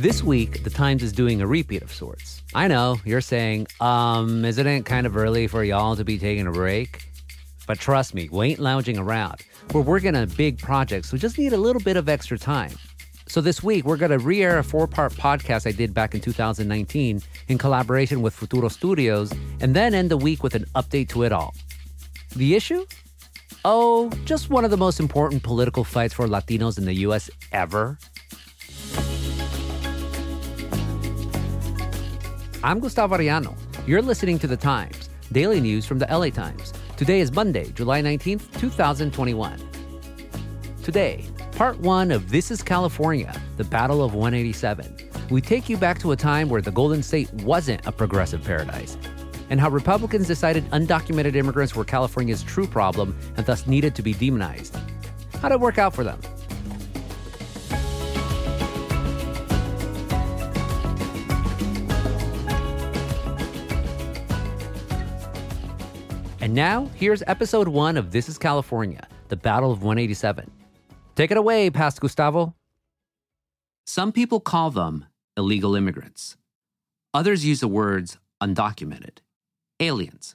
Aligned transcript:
This 0.00 0.22
week, 0.22 0.64
The 0.64 0.70
Times 0.70 1.02
is 1.02 1.12
doing 1.12 1.42
a 1.42 1.46
repeat 1.46 1.82
of 1.82 1.92
sorts. 1.92 2.42
I 2.54 2.68
know, 2.68 2.98
you're 3.04 3.20
saying, 3.20 3.66
um, 3.80 4.46
isn't 4.46 4.66
it 4.66 4.86
kind 4.86 5.06
of 5.06 5.14
early 5.14 5.46
for 5.46 5.62
y'all 5.62 5.94
to 5.94 6.04
be 6.06 6.16
taking 6.16 6.46
a 6.46 6.50
break? 6.50 7.06
But 7.66 7.78
trust 7.78 8.14
me, 8.14 8.26
we 8.32 8.46
ain't 8.46 8.60
lounging 8.60 8.96
around. 8.96 9.42
We're 9.74 9.82
working 9.82 10.16
on 10.16 10.22
a 10.22 10.26
big 10.26 10.58
project, 10.58 11.04
so 11.04 11.12
we 11.12 11.18
just 11.18 11.36
need 11.36 11.52
a 11.52 11.58
little 11.58 11.82
bit 11.82 11.98
of 11.98 12.08
extra 12.08 12.38
time. 12.38 12.72
So 13.28 13.42
this 13.42 13.62
week, 13.62 13.84
we're 13.84 13.98
going 13.98 14.10
to 14.10 14.18
re 14.18 14.42
air 14.42 14.58
a 14.58 14.64
four 14.64 14.86
part 14.86 15.12
podcast 15.12 15.66
I 15.66 15.72
did 15.72 15.92
back 15.92 16.14
in 16.14 16.22
2019 16.22 17.20
in 17.48 17.58
collaboration 17.58 18.22
with 18.22 18.32
Futuro 18.32 18.68
Studios, 18.68 19.30
and 19.60 19.76
then 19.76 19.92
end 19.92 20.10
the 20.10 20.16
week 20.16 20.42
with 20.42 20.54
an 20.54 20.64
update 20.74 21.10
to 21.10 21.24
it 21.24 21.32
all. 21.32 21.54
The 22.34 22.54
issue? 22.54 22.86
Oh, 23.66 24.08
just 24.24 24.48
one 24.48 24.64
of 24.64 24.70
the 24.70 24.78
most 24.78 24.98
important 24.98 25.42
political 25.42 25.84
fights 25.84 26.14
for 26.14 26.26
Latinos 26.26 26.78
in 26.78 26.86
the 26.86 26.94
US 26.94 27.28
ever. 27.52 27.98
I'm 32.62 32.78
Gustavo 32.78 33.16
Arellano. 33.16 33.56
You're 33.86 34.02
listening 34.02 34.38
to 34.40 34.46
The 34.46 34.56
Times, 34.56 35.08
daily 35.32 35.62
news 35.62 35.86
from 35.86 35.98
the 35.98 36.06
LA 36.10 36.28
Times. 36.28 36.74
Today 36.98 37.20
is 37.20 37.32
Monday, 37.32 37.70
July 37.72 38.02
19th, 38.02 38.60
2021. 38.60 39.58
Today, 40.82 41.24
part 41.52 41.80
one 41.80 42.10
of 42.10 42.30
This 42.30 42.50
is 42.50 42.62
California, 42.62 43.34
the 43.56 43.64
Battle 43.64 44.04
of 44.04 44.12
187. 44.12 44.94
We 45.30 45.40
take 45.40 45.70
you 45.70 45.78
back 45.78 45.98
to 46.00 46.12
a 46.12 46.16
time 46.16 46.50
where 46.50 46.60
the 46.60 46.70
Golden 46.70 47.02
State 47.02 47.32
wasn't 47.32 47.86
a 47.86 47.92
progressive 47.92 48.44
paradise, 48.44 48.98
and 49.48 49.58
how 49.58 49.70
Republicans 49.70 50.26
decided 50.26 50.70
undocumented 50.70 51.36
immigrants 51.36 51.74
were 51.74 51.86
California's 51.86 52.42
true 52.42 52.66
problem 52.66 53.18
and 53.38 53.46
thus 53.46 53.66
needed 53.66 53.94
to 53.94 54.02
be 54.02 54.12
demonized. 54.12 54.76
How'd 55.40 55.52
it 55.52 55.60
work 55.60 55.78
out 55.78 55.94
for 55.94 56.04
them? 56.04 56.20
And 66.50 66.56
now, 66.56 66.90
here's 66.96 67.22
episode 67.28 67.68
one 67.68 67.96
of 67.96 68.10
This 68.10 68.28
is 68.28 68.36
California, 68.36 69.06
the 69.28 69.36
Battle 69.36 69.70
of 69.70 69.84
187. 69.84 70.50
Take 71.14 71.30
it 71.30 71.36
away, 71.36 71.70
Past 71.70 72.00
Gustavo. 72.00 72.56
Some 73.86 74.10
people 74.10 74.40
call 74.40 74.72
them 74.72 75.04
illegal 75.36 75.76
immigrants. 75.76 76.36
Others 77.14 77.44
use 77.44 77.60
the 77.60 77.68
words 77.68 78.18
undocumented, 78.42 79.18
aliens. 79.78 80.34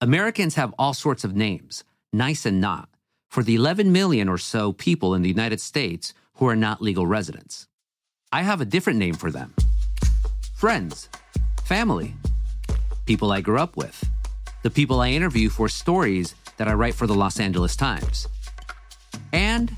Americans 0.00 0.54
have 0.54 0.72
all 0.78 0.94
sorts 0.94 1.24
of 1.24 1.34
names, 1.34 1.82
nice 2.12 2.46
and 2.46 2.60
not, 2.60 2.88
for 3.28 3.42
the 3.42 3.56
11 3.56 3.90
million 3.90 4.28
or 4.28 4.38
so 4.38 4.72
people 4.72 5.16
in 5.16 5.22
the 5.22 5.28
United 5.28 5.60
States 5.60 6.14
who 6.34 6.46
are 6.46 6.54
not 6.54 6.80
legal 6.80 7.08
residents. 7.08 7.66
I 8.30 8.42
have 8.42 8.60
a 8.60 8.64
different 8.64 9.00
name 9.00 9.14
for 9.14 9.32
them 9.32 9.52
friends, 10.54 11.08
family, 11.64 12.14
people 13.04 13.32
I 13.32 13.40
grew 13.40 13.58
up 13.58 13.76
with, 13.76 14.08
the 14.62 14.70
people 14.70 15.00
I 15.00 15.10
interview 15.10 15.48
for 15.48 15.68
stories 15.68 16.34
that 16.56 16.68
I 16.68 16.74
write 16.74 16.94
for 16.94 17.06
the 17.06 17.14
Los 17.14 17.40
Angeles 17.40 17.76
Times, 17.76 18.28
and 19.32 19.72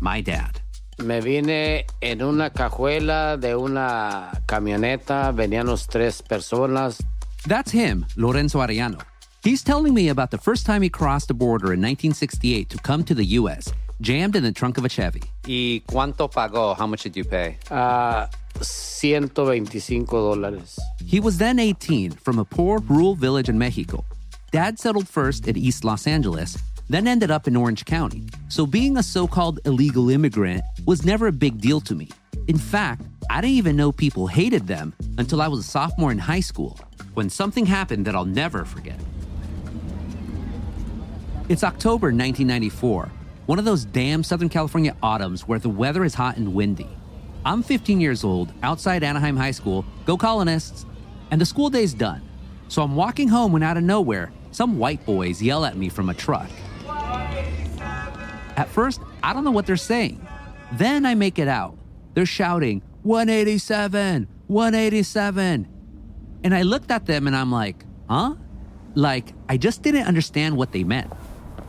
my 0.00 0.20
dad. 0.20 0.60
Me 0.98 1.20
vine 1.20 1.84
en 2.00 2.22
una 2.22 2.50
cajuela 2.50 3.38
de 3.40 3.56
una 3.56 4.30
camioneta, 4.46 5.32
veníamos 5.32 5.88
tres 5.88 6.22
personas. 6.22 7.02
That's 7.46 7.72
him, 7.72 8.06
Lorenzo 8.16 8.60
Arellano. 8.60 9.02
He's 9.42 9.62
telling 9.62 9.92
me 9.92 10.08
about 10.08 10.30
the 10.30 10.38
first 10.38 10.64
time 10.64 10.80
he 10.80 10.88
crossed 10.88 11.28
the 11.28 11.34
border 11.34 11.74
in 11.74 11.80
1968 11.80 12.70
to 12.70 12.78
come 12.78 13.04
to 13.04 13.14
the 13.14 13.24
U.S., 13.40 13.70
jammed 14.00 14.36
in 14.36 14.42
the 14.42 14.52
trunk 14.52 14.78
of 14.78 14.84
a 14.84 14.88
Chevy. 14.88 15.22
¿Y 15.46 15.82
cuánto 15.86 16.30
pagó? 16.30 16.74
How 16.74 16.86
much 16.86 17.02
did 17.02 17.16
you 17.16 17.24
pay? 17.24 17.58
Ah, 17.70 18.30
a 18.58 18.64
125 18.64 20.06
dólares. 20.06 20.78
He 21.04 21.20
was 21.20 21.36
then 21.38 21.58
18 21.58 22.12
from 22.12 22.38
a 22.38 22.44
poor 22.44 22.78
rural 22.78 23.14
village 23.14 23.50
in 23.50 23.58
Mexico. 23.58 24.04
Dad 24.54 24.78
settled 24.78 25.08
first 25.08 25.48
at 25.48 25.56
East 25.56 25.82
Los 25.82 26.06
Angeles, 26.06 26.56
then 26.88 27.08
ended 27.08 27.28
up 27.28 27.48
in 27.48 27.56
Orange 27.56 27.84
County. 27.84 28.22
So 28.48 28.64
being 28.64 28.96
a 28.96 29.02
so 29.02 29.26
called 29.26 29.58
illegal 29.64 30.10
immigrant 30.10 30.62
was 30.86 31.04
never 31.04 31.26
a 31.26 31.32
big 31.32 31.60
deal 31.60 31.80
to 31.80 31.92
me. 31.96 32.08
In 32.46 32.56
fact, 32.56 33.02
I 33.28 33.40
didn't 33.40 33.56
even 33.56 33.74
know 33.74 33.90
people 33.90 34.28
hated 34.28 34.68
them 34.68 34.94
until 35.18 35.42
I 35.42 35.48
was 35.48 35.58
a 35.58 35.64
sophomore 35.64 36.12
in 36.12 36.18
high 36.18 36.38
school, 36.38 36.78
when 37.14 37.28
something 37.28 37.66
happened 37.66 38.06
that 38.06 38.14
I'll 38.14 38.24
never 38.24 38.64
forget. 38.64 39.00
It's 41.48 41.64
October 41.64 42.12
1994, 42.12 43.10
one 43.46 43.58
of 43.58 43.64
those 43.64 43.84
damn 43.84 44.22
Southern 44.22 44.48
California 44.48 44.94
autumns 45.02 45.48
where 45.48 45.58
the 45.58 45.68
weather 45.68 46.04
is 46.04 46.14
hot 46.14 46.36
and 46.36 46.54
windy. 46.54 46.88
I'm 47.44 47.64
15 47.64 48.00
years 48.00 48.22
old, 48.22 48.52
outside 48.62 49.02
Anaheim 49.02 49.36
High 49.36 49.50
School, 49.50 49.84
go 50.06 50.16
colonists, 50.16 50.86
and 51.32 51.40
the 51.40 51.44
school 51.44 51.70
day's 51.70 51.92
done. 51.92 52.22
So 52.68 52.82
I'm 52.82 52.94
walking 52.94 53.26
home 53.26 53.52
when 53.52 53.64
out 53.64 53.76
of 53.76 53.82
nowhere, 53.82 54.32
some 54.54 54.78
white 54.78 55.04
boys 55.04 55.42
yell 55.42 55.64
at 55.64 55.76
me 55.76 55.88
from 55.88 56.08
a 56.08 56.14
truck. 56.14 56.48
At 58.56 58.68
first, 58.68 59.00
I 59.22 59.32
don't 59.32 59.42
know 59.42 59.50
what 59.50 59.66
they're 59.66 59.76
saying. 59.76 60.24
Then 60.74 61.04
I 61.04 61.16
make 61.16 61.40
it 61.40 61.48
out. 61.48 61.76
They're 62.14 62.24
shouting, 62.24 62.80
187, 63.02 64.28
187. 64.46 65.68
And 66.44 66.54
I 66.54 66.62
looked 66.62 66.92
at 66.92 67.06
them 67.06 67.26
and 67.26 67.34
I'm 67.34 67.50
like, 67.50 67.84
huh? 68.08 68.36
Like, 68.94 69.32
I 69.48 69.56
just 69.56 69.82
didn't 69.82 70.06
understand 70.06 70.56
what 70.56 70.70
they 70.70 70.84
meant. 70.84 71.12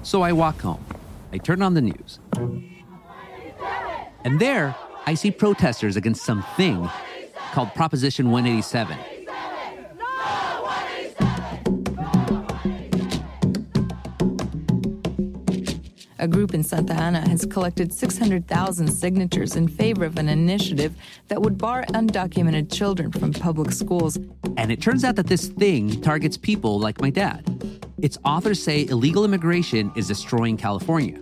So 0.03 0.21
I 0.21 0.33
walk 0.33 0.61
home. 0.61 0.85
I 1.31 1.39
turn 1.39 1.63
on 1.63 1.73
the 1.73 1.81
news. 1.81 2.19
And 4.23 4.39
there, 4.39 4.75
I 5.07 5.15
see 5.15 5.31
protesters 5.31 5.95
against 5.95 6.23
something 6.23 6.87
called 7.51 7.73
Proposition 7.73 8.29
187. 8.29 8.95
A 16.25 16.27
group 16.27 16.55
in 16.55 16.63
Santa 16.63 16.95
Ana 16.95 17.19
has 17.29 17.45
collected 17.45 17.93
600,000 17.93 18.87
signatures 18.87 19.55
in 19.55 19.67
favor 19.67 20.05
of 20.05 20.17
an 20.17 20.27
initiative 20.27 20.95
that 21.27 21.39
would 21.39 21.55
bar 21.55 21.85
undocumented 21.89 22.73
children 22.73 23.11
from 23.11 23.31
public 23.31 23.71
schools. 23.71 24.17
And 24.57 24.71
it 24.71 24.81
turns 24.81 25.03
out 25.03 25.17
that 25.17 25.27
this 25.27 25.49
thing 25.49 26.01
targets 26.01 26.35
people 26.35 26.79
like 26.79 26.99
my 26.99 27.11
dad. 27.11 27.45
Its 27.99 28.17
authors 28.25 28.59
say 28.63 28.87
illegal 28.87 29.23
immigration 29.23 29.91
is 29.95 30.07
destroying 30.07 30.57
California. 30.57 31.21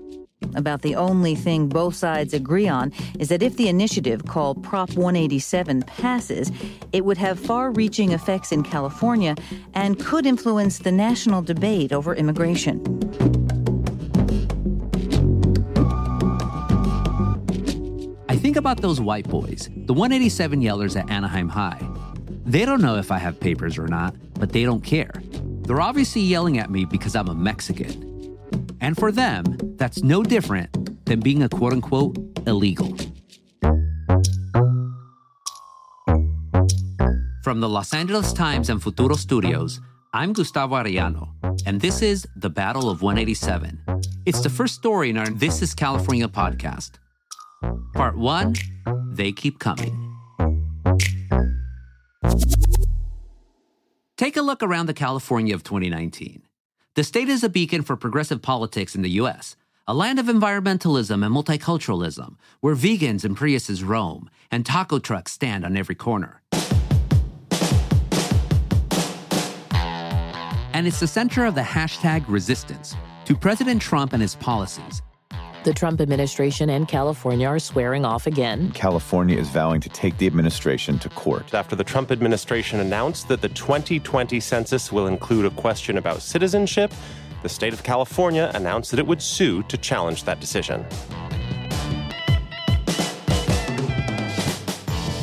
About 0.55 0.83
the 0.83 0.95
only 0.95 1.35
thing 1.35 1.67
both 1.67 1.95
sides 1.95 2.33
agree 2.33 2.69
on 2.69 2.93
is 3.19 3.27
that 3.27 3.43
if 3.43 3.57
the 3.57 3.67
initiative 3.67 4.25
called 4.25 4.63
Prop 4.63 4.89
187 4.91 5.81
passes, 5.81 6.49
it 6.93 7.03
would 7.03 7.17
have 7.17 7.37
far 7.37 7.71
reaching 7.71 8.13
effects 8.13 8.53
in 8.53 8.63
California 8.63 9.35
and 9.73 9.99
could 9.99 10.25
influence 10.25 10.77
the 10.77 10.93
national 10.93 11.41
debate 11.41 11.91
over 11.91 12.15
immigration. 12.15 13.42
About 18.63 18.79
those 18.79 19.01
white 19.01 19.28
boys, 19.28 19.69
the 19.75 19.94
187 19.94 20.62
yellers 20.62 20.97
at 20.97 21.09
Anaheim 21.09 21.50
High. 21.50 21.85
They 22.46 22.63
don't 22.63 22.79
know 22.79 22.96
if 22.96 23.12
I 23.12 23.18
have 23.18 23.38
papers 23.38 23.78
or 23.78 23.90
not, 23.90 24.16
but 24.40 24.53
they 24.53 24.63
don't 24.63 24.81
care. 24.81 25.12
They're 25.63 25.81
obviously 25.81 26.22
yelling 26.22 26.59
at 26.59 26.72
me 26.72 26.85
because 26.85 27.13
I'm 27.13 27.28
a 27.28 27.35
Mexican. 27.35 28.38
And 28.79 28.96
for 28.96 29.12
them, 29.12 29.57
that's 29.75 30.01
no 30.01 30.24
different 30.24 31.06
than 31.06 31.19
being 31.19 31.44
a 31.44 31.50
quote 31.50 31.74
unquote 31.74 32.18
illegal. 32.47 32.96
From 37.44 37.59
the 37.59 37.68
Los 37.68 37.94
Angeles 37.94 38.31
Times 38.31 38.69
and 38.69 38.81
Futuro 38.81 39.16
Studios, 39.16 39.81
I'm 40.13 40.31
Gustavo 40.31 40.75
Arellano, 40.75 41.28
and 41.66 41.81
this 41.81 42.01
is 42.01 42.25
The 42.38 42.50
Battle 42.50 42.90
of 42.90 43.01
187. 43.01 43.78
It's 44.25 44.40
the 44.40 44.50
first 44.50 44.75
story 44.75 45.09
in 45.09 45.18
our 45.18 45.28
This 45.28 45.62
is 45.62 45.75
California 45.75 46.30
podcast. 46.30 46.91
Part 47.93 48.17
one 48.17 48.55
They 49.11 49.31
Keep 49.31 49.59
Coming. 49.59 50.17
Take 54.18 54.35
a 54.35 54.41
look 54.41 54.63
around 54.63 54.88
the 54.88 54.95
California 54.95 55.53
of 55.53 55.63
2019. 55.63 56.41
The 56.95 57.03
state 57.03 57.29
is 57.29 57.44
a 57.44 57.50
beacon 57.50 57.83
for 57.83 57.95
progressive 57.95 58.41
politics 58.41 58.95
in 58.95 59.03
the 59.03 59.12
U.S., 59.12 59.56
a 59.85 59.94
land 59.94 60.18
of 60.18 60.25
environmentalism 60.25 61.23
and 61.23 61.35
multiculturalism, 61.35 62.38
where 62.62 62.75
vegans 62.75 63.23
and 63.23 63.38
Priuses 63.38 63.88
roam 63.88 64.27
and 64.50 64.65
taco 64.65 64.97
trucks 64.97 65.31
stand 65.31 65.63
on 65.63 65.77
every 65.77 65.95
corner. 65.95 66.41
And 70.73 70.88
it's 70.88 71.00
the 71.00 71.07
center 71.07 71.45
of 71.45 71.53
the 71.53 71.62
hashtag 71.62 72.25
resistance 72.27 72.95
to 73.25 73.35
President 73.35 73.81
Trump 73.81 74.13
and 74.13 74.21
his 74.21 74.35
policies. 74.35 75.03
The 75.63 75.74
Trump 75.74 76.01
administration 76.01 76.69
and 76.69 76.89
California 76.89 77.48
are 77.48 77.57
swearing 77.57 78.04
off 78.04 78.27
again. 78.27 78.71
California 78.71 79.38
is 79.38 79.48
vowing 79.48 79.80
to 79.80 79.88
take 79.88 80.18
the 80.18 80.27
administration 80.27 81.00
to 81.00 81.07
court. 81.07 81.54
After 81.54 81.74
the 81.74 81.86
Trump 81.86 82.12
administration 82.12 82.81
announced 82.81 83.30
that 83.30 83.39
the 83.39 83.48
2020 83.48 84.42
census 84.42 84.92
will 84.92 85.07
include 85.07 85.45
a 85.45 85.51
question 85.51 85.98
about 85.98 86.21
citizenship, 86.21 86.92
the 87.44 87.50
state 87.50 87.71
of 87.71 87.81
California 87.81 88.51
announced 88.56 88.92
that 88.92 89.00
it 89.00 89.07
would 89.07 89.21
sue 89.21 89.63
to 89.63 89.77
challenge 89.77 90.25
that 90.25 90.42
decision. 90.42 90.86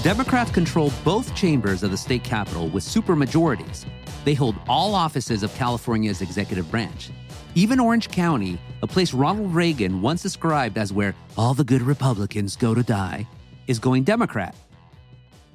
Democrats 0.02 0.50
control 0.50 0.90
both 1.04 1.34
chambers 1.34 1.82
of 1.82 1.90
the 1.90 1.98
state 1.98 2.24
capitol 2.24 2.68
with 2.70 2.82
supermajorities. 2.82 3.84
They 4.24 4.34
hold 4.34 4.56
all 4.68 4.94
offices 4.94 5.42
of 5.42 5.54
California's 5.54 6.20
executive 6.22 6.70
branch. 6.70 7.10
Even 7.54 7.80
Orange 7.80 8.08
County, 8.10 8.58
a 8.82 8.86
place 8.86 9.12
Ronald 9.12 9.54
Reagan 9.54 10.02
once 10.02 10.22
described 10.22 10.78
as 10.78 10.92
where 10.92 11.14
all 11.36 11.54
the 11.54 11.64
good 11.64 11.82
Republicans 11.82 12.56
go 12.56 12.74
to 12.74 12.82
die, 12.82 13.26
is 13.66 13.78
going 13.78 14.04
Democrat. 14.04 14.54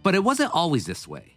But 0.04 0.16
it 0.16 0.24
wasn't 0.24 0.54
always 0.54 0.86
this 0.86 1.08
way. 1.08 1.36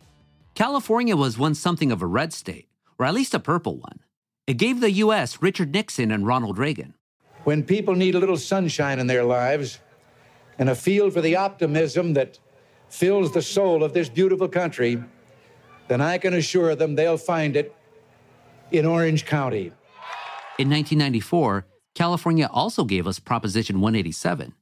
California 0.55 1.17
was 1.17 1.39
once 1.39 1.61
something 1.61 1.93
of 1.93 2.03
a 2.03 2.07
red 2.07 2.33
state, 2.33 2.69
or 2.99 3.07
at 3.07 3.15
least 3.15 3.35
a 3.35 3.39
purple 3.39 3.77
one. 3.77 4.01
It 4.47 4.55
gave 4.55 4.81
the 4.81 4.91
U.S. 4.91 5.41
Richard 5.41 5.73
Nixon 5.73 6.11
and 6.11 6.27
Ronald 6.27 6.59
Reagan. 6.59 6.95
When 7.45 7.63
people 7.63 7.95
need 7.95 8.15
a 8.15 8.19
little 8.19 8.37
sunshine 8.37 8.99
in 8.99 9.07
their 9.07 9.23
lives 9.23 9.79
and 10.59 10.69
a 10.69 10.75
feel 10.75 11.11
for 11.11 11.21
the 11.21 11.37
optimism 11.37 12.15
that 12.15 12.39
fills 12.89 13.33
the 13.33 13.43
soul 13.43 13.85
of 13.85 13.93
this 13.93 14.09
beautiful 14.09 14.49
country, 14.49 15.03
then 15.88 16.00
I 16.00 16.19
can 16.19 16.35
assure 16.35 16.75
them 16.75 16.94
they'll 16.94 17.17
find 17.17 17.56
it 17.56 17.75
in 18.70 18.85
Orange 18.87 19.25
County. 19.25 19.73
In 20.58 20.69
1994, 20.70 21.67
California 21.94 22.49
also 22.52 22.85
gave 22.85 23.06
us 23.06 23.19
Proposition 23.19 23.81
187. 23.81 24.55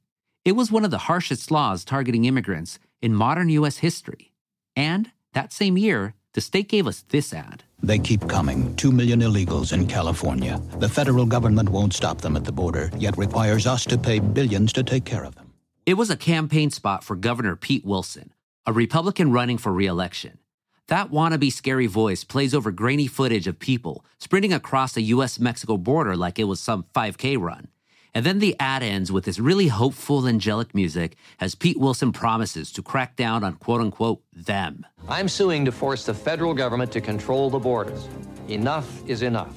It 0.45 0.53
was 0.53 0.71
one 0.71 0.85
of 0.85 0.91
the 0.91 0.97
harshest 1.09 1.51
laws 1.51 1.83
targeting 1.83 2.25
immigrants 2.25 2.79
in 3.01 3.13
modern 3.13 3.49
U.S. 3.49 3.77
history. 3.77 4.31
And 4.75 5.11
that 5.33 5.51
same 5.51 5.77
year, 5.77 6.13
the 6.33 6.41
state 6.41 6.69
gave 6.69 6.87
us 6.87 7.03
this 7.09 7.33
ad. 7.33 7.63
They 7.83 7.99
keep 7.99 8.27
coming. 8.27 8.75
Two 8.75 8.91
million 8.91 9.21
illegals 9.21 9.73
in 9.73 9.87
California. 9.87 10.61
The 10.79 10.89
federal 10.89 11.25
government 11.25 11.69
won't 11.69 11.93
stop 11.93 12.21
them 12.21 12.35
at 12.35 12.43
the 12.43 12.51
border, 12.51 12.89
yet 12.97 13.17
requires 13.17 13.67
us 13.67 13.85
to 13.85 13.97
pay 13.97 14.19
billions 14.19 14.71
to 14.73 14.83
take 14.83 15.05
care 15.05 15.23
of 15.23 15.35
them. 15.35 15.53
It 15.85 15.95
was 15.95 16.09
a 16.09 16.17
campaign 16.17 16.69
spot 16.69 17.03
for 17.03 17.15
Governor 17.15 17.55
Pete 17.55 17.85
Wilson, 17.85 18.33
a 18.65 18.73
Republican 18.73 19.31
running 19.31 19.57
for 19.57 19.71
reelection. 19.71 20.37
That 20.87 21.11
wannabe 21.11 21.51
scary 21.51 21.87
voice 21.87 22.23
plays 22.23 22.53
over 22.53 22.71
grainy 22.71 23.07
footage 23.07 23.45
of 23.45 23.59
people 23.59 24.05
sprinting 24.19 24.53
across 24.53 24.93
the 24.93 25.01
US 25.13 25.37
Mexico 25.37 25.75
border 25.75 26.15
like 26.15 26.39
it 26.39 26.45
was 26.45 26.61
some 26.61 26.85
5K 26.95 27.37
run. 27.37 27.67
And 28.13 28.25
then 28.25 28.39
the 28.39 28.55
ad 28.57 28.83
ends 28.83 29.11
with 29.11 29.25
this 29.25 29.37
really 29.37 29.67
hopeful, 29.67 30.25
angelic 30.25 30.73
music 30.73 31.17
as 31.41 31.55
Pete 31.55 31.77
Wilson 31.77 32.13
promises 32.13 32.71
to 32.71 32.81
crack 32.81 33.17
down 33.17 33.43
on 33.43 33.55
quote 33.55 33.81
unquote 33.81 34.23
them. 34.31 34.85
I'm 35.09 35.27
suing 35.27 35.65
to 35.65 35.73
force 35.73 36.05
the 36.05 36.13
federal 36.13 36.53
government 36.53 36.93
to 36.93 37.01
control 37.01 37.49
the 37.49 37.59
borders. 37.59 38.07
Enough 38.47 38.87
is 39.09 39.23
enough. 39.23 39.53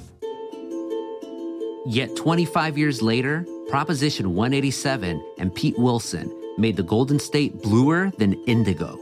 Yet 1.87 2.17
25 2.17 2.76
years 2.76 3.03
later, 3.03 3.47
Proposition 3.69 4.35
187 4.35 5.25
and 5.38 5.55
Pete 5.55 5.79
Wilson 5.79 6.29
made 6.59 6.76
the 6.76 6.83
Golden 6.83 7.21
State 7.21 7.62
bluer 7.62 8.11
than 8.19 8.35
indigo. 8.44 8.99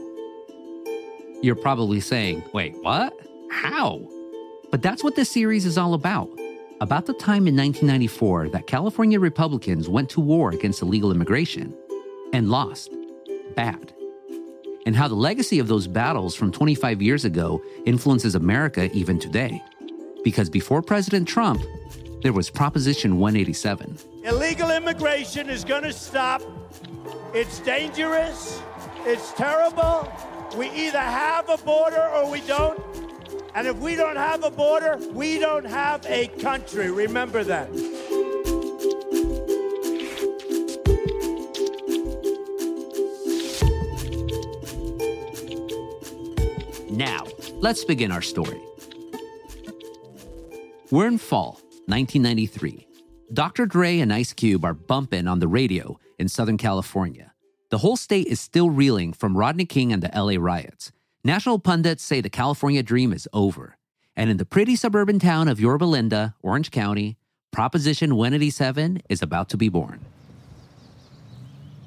You're 1.41 1.55
probably 1.55 2.01
saying, 2.01 2.43
wait, 2.53 2.75
what? 2.81 3.17
How? 3.49 4.01
But 4.71 4.81
that's 4.81 5.05
what 5.05 5.15
this 5.15 5.31
series 5.31 5.65
is 5.65 5.77
all 5.77 5.93
about. 5.93 6.29
About 6.81 7.05
the 7.05 7.13
time 7.13 7.47
in 7.47 7.55
1994 7.55 8.49
that 8.49 8.67
California 8.67 9.21
Republicans 9.21 9.87
went 9.87 10.09
to 10.09 10.19
war 10.19 10.51
against 10.51 10.81
illegal 10.81 11.11
immigration 11.11 11.73
and 12.33 12.49
lost. 12.49 12.91
Bad. 13.55 13.93
And 14.85 14.97
how 14.97 15.07
the 15.07 15.15
legacy 15.15 15.59
of 15.59 15.69
those 15.69 15.87
battles 15.87 16.35
from 16.35 16.51
25 16.51 17.01
years 17.01 17.23
ago 17.23 17.61
influences 17.85 18.35
America 18.35 18.91
even 18.91 19.17
today. 19.17 19.63
Because 20.25 20.49
before 20.49 20.81
President 20.81 21.25
Trump, 21.25 21.61
there 22.21 22.33
was 22.33 22.49
Proposition 22.49 23.17
187. 23.17 23.97
Illegal 24.25 24.71
immigration 24.71 25.49
is 25.49 25.63
going 25.63 25.83
to 25.83 25.93
stop. 25.93 26.41
It's 27.33 27.59
dangerous. 27.59 28.61
It's 29.05 29.31
terrible. 29.31 30.11
We 30.57 30.69
either 30.71 30.99
have 30.99 31.47
a 31.49 31.57
border 31.57 32.09
or 32.09 32.29
we 32.29 32.41
don't. 32.41 32.79
And 33.55 33.67
if 33.67 33.77
we 33.77 33.95
don't 33.95 34.15
have 34.15 34.43
a 34.43 34.49
border, 34.49 34.97
we 35.11 35.39
don't 35.39 35.65
have 35.65 36.05
a 36.07 36.27
country. 36.27 36.89
Remember 36.89 37.43
that. 37.43 37.69
Now, 46.89 47.25
let's 47.61 47.85
begin 47.85 48.11
our 48.11 48.21
story. 48.21 48.59
We're 50.91 51.07
in 51.07 51.19
fall, 51.19 51.61
1993. 51.85 52.87
Dr. 53.31 53.67
Dre 53.67 53.99
and 53.99 54.11
Ice 54.11 54.33
Cube 54.33 54.65
are 54.65 54.73
bumping 54.73 55.27
on 55.27 55.39
the 55.39 55.47
radio 55.47 55.99
in 56.17 56.27
Southern 56.27 56.57
California. 56.57 57.28
The 57.69 57.77
whole 57.79 57.97
state 57.97 58.25
is 58.25 58.39
still 58.39 58.71
reeling 58.71 59.13
from 59.13 59.37
Rodney 59.37 59.65
King 59.65 59.93
and 59.93 60.01
the 60.01 60.09
LA 60.19 60.41
riots. 60.43 60.91
National 61.23 61.59
pundits 61.59 62.03
say 62.03 62.19
the 62.19 62.29
California 62.29 62.81
dream 62.81 63.13
is 63.13 63.27
over. 63.31 63.77
And 64.15 64.31
in 64.31 64.37
the 64.37 64.45
pretty 64.45 64.75
suburban 64.75 65.19
town 65.19 65.47
of 65.47 65.59
Yorba 65.59 65.83
Linda, 65.85 66.33
Orange 66.41 66.71
County, 66.71 67.17
Proposition 67.51 68.15
187 68.15 69.03
is 69.07 69.21
about 69.21 69.49
to 69.49 69.57
be 69.57 69.69
born. 69.69 70.03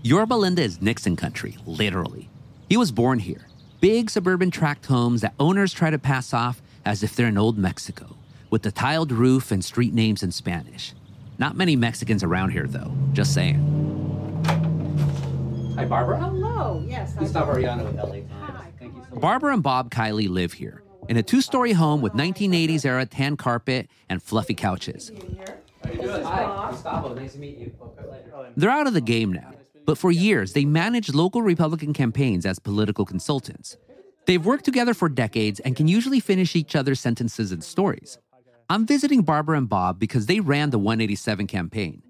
Yorba 0.02 0.34
Linda 0.34 0.62
is 0.62 0.80
Nixon 0.80 1.16
country, 1.16 1.56
literally. 1.66 2.28
He 2.68 2.76
was 2.76 2.92
born 2.92 3.18
here. 3.18 3.48
Big 3.80 4.08
suburban 4.08 4.52
tract 4.52 4.86
homes 4.86 5.20
that 5.22 5.34
owners 5.40 5.72
try 5.72 5.90
to 5.90 5.98
pass 5.98 6.32
off 6.32 6.62
as 6.84 7.02
if 7.02 7.16
they're 7.16 7.26
in 7.26 7.38
old 7.38 7.58
Mexico, 7.58 8.16
with 8.50 8.62
the 8.62 8.70
tiled 8.70 9.10
roof 9.10 9.50
and 9.50 9.64
street 9.64 9.92
names 9.92 10.22
in 10.22 10.30
Spanish. 10.30 10.94
Not 11.38 11.56
many 11.56 11.74
Mexicans 11.74 12.22
around 12.22 12.50
here, 12.50 12.68
though, 12.68 12.92
just 13.12 13.34
saying. 13.34 14.01
Hi, 15.76 15.84
Barbara. 15.86 16.18
Hello. 16.18 16.84
Yes. 16.86 17.14
Gustavo 17.14 17.54
Arellano 17.54 17.86
with 17.86 17.96
LA 17.96 18.04
Times. 18.04 18.72
Thank 18.78 18.94
you 18.94 19.02
so 19.08 19.14
much. 19.14 19.20
Barbara 19.20 19.54
and 19.54 19.62
Bob 19.62 19.90
Kiley 19.90 20.28
live 20.28 20.52
here 20.52 20.82
in 21.08 21.16
a 21.16 21.22
two 21.22 21.40
story 21.40 21.72
home 21.72 22.00
with 22.00 22.12
1980s 22.12 22.84
era 22.84 23.06
tan 23.06 23.36
carpet 23.36 23.88
and 24.08 24.22
fluffy 24.22 24.54
couches. 24.54 25.10
How 25.84 25.90
you 25.90 26.02
doing? 26.02 26.24
Hi, 26.24 26.70
Gustavo. 26.70 27.14
Nice 27.14 27.32
to 27.34 27.38
meet 27.38 27.58
you. 27.58 27.72
Oh, 27.80 27.92
oh, 27.98 28.46
they're 28.56 28.70
out 28.70 28.86
of 28.86 28.94
the 28.94 29.00
game 29.00 29.32
now, 29.32 29.52
but 29.86 29.98
for 29.98 30.10
years 30.10 30.52
they 30.52 30.64
managed 30.64 31.14
local 31.14 31.42
Republican 31.42 31.92
campaigns 31.92 32.46
as 32.46 32.58
political 32.58 33.04
consultants. 33.04 33.76
They've 34.26 34.44
worked 34.44 34.64
together 34.64 34.94
for 34.94 35.08
decades 35.08 35.58
and 35.60 35.74
can 35.74 35.88
usually 35.88 36.20
finish 36.20 36.54
each 36.54 36.76
other's 36.76 37.00
sentences 37.00 37.50
and 37.50 37.64
stories. 37.64 38.18
I'm 38.70 38.86
visiting 38.86 39.22
Barbara 39.22 39.58
and 39.58 39.68
Bob 39.68 39.98
because 39.98 40.26
they 40.26 40.40
ran 40.40 40.70
the 40.70 40.78
187 40.78 41.46
campaign. 41.46 42.02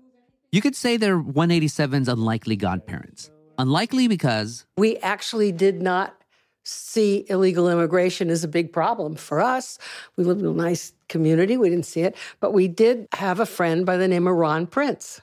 You 0.52 0.60
could 0.60 0.76
say 0.76 0.96
they're 0.96 1.18
187's 1.18 2.08
unlikely 2.08 2.56
godparents. 2.56 3.31
Unlikely 3.58 4.08
because 4.08 4.64
we 4.76 4.96
actually 4.98 5.52
did 5.52 5.82
not 5.82 6.16
see 6.64 7.24
illegal 7.28 7.68
immigration 7.68 8.30
as 8.30 8.44
a 8.44 8.48
big 8.48 8.72
problem 8.72 9.16
for 9.16 9.40
us. 9.40 9.78
We 10.16 10.24
lived 10.24 10.40
in 10.40 10.46
a 10.46 10.52
nice 10.52 10.92
community, 11.08 11.56
we 11.56 11.68
didn't 11.68 11.86
see 11.86 12.02
it, 12.02 12.16
but 12.40 12.52
we 12.52 12.68
did 12.68 13.08
have 13.14 13.40
a 13.40 13.46
friend 13.46 13.84
by 13.84 13.96
the 13.96 14.08
name 14.08 14.26
of 14.26 14.36
Ron 14.36 14.66
Prince. 14.66 15.20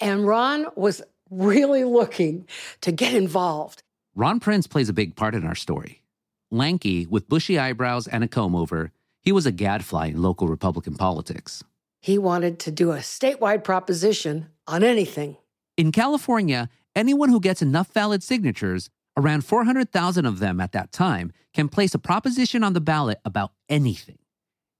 And 0.00 0.26
Ron 0.26 0.66
was 0.74 1.02
really 1.30 1.84
looking 1.84 2.46
to 2.82 2.92
get 2.92 3.14
involved. 3.14 3.82
Ron 4.14 4.40
Prince 4.40 4.66
plays 4.66 4.88
a 4.88 4.94
big 4.94 5.16
part 5.16 5.34
in 5.34 5.44
our 5.44 5.54
story. 5.54 6.02
Lanky, 6.50 7.06
with 7.06 7.28
bushy 7.28 7.58
eyebrows 7.58 8.06
and 8.06 8.24
a 8.24 8.28
comb 8.28 8.54
over, 8.54 8.92
he 9.20 9.32
was 9.32 9.46
a 9.46 9.52
gadfly 9.52 10.06
in 10.06 10.22
local 10.22 10.48
Republican 10.48 10.94
politics. 10.94 11.64
He 12.00 12.16
wanted 12.16 12.58
to 12.60 12.70
do 12.70 12.92
a 12.92 12.98
statewide 12.98 13.64
proposition 13.64 14.46
on 14.66 14.84
anything. 14.84 15.36
In 15.76 15.92
California, 15.92 16.70
anyone 16.96 17.28
who 17.28 17.38
gets 17.38 17.62
enough 17.62 17.92
valid 17.92 18.22
signatures, 18.22 18.88
around 19.16 19.44
400,000 19.44 20.26
of 20.26 20.40
them 20.40 20.60
at 20.60 20.72
that 20.72 20.90
time, 20.90 21.30
can 21.54 21.68
place 21.68 21.94
a 21.94 21.98
proposition 21.98 22.64
on 22.64 22.72
the 22.72 22.80
ballot 22.80 23.18
about 23.24 23.52
anything. 23.68 24.18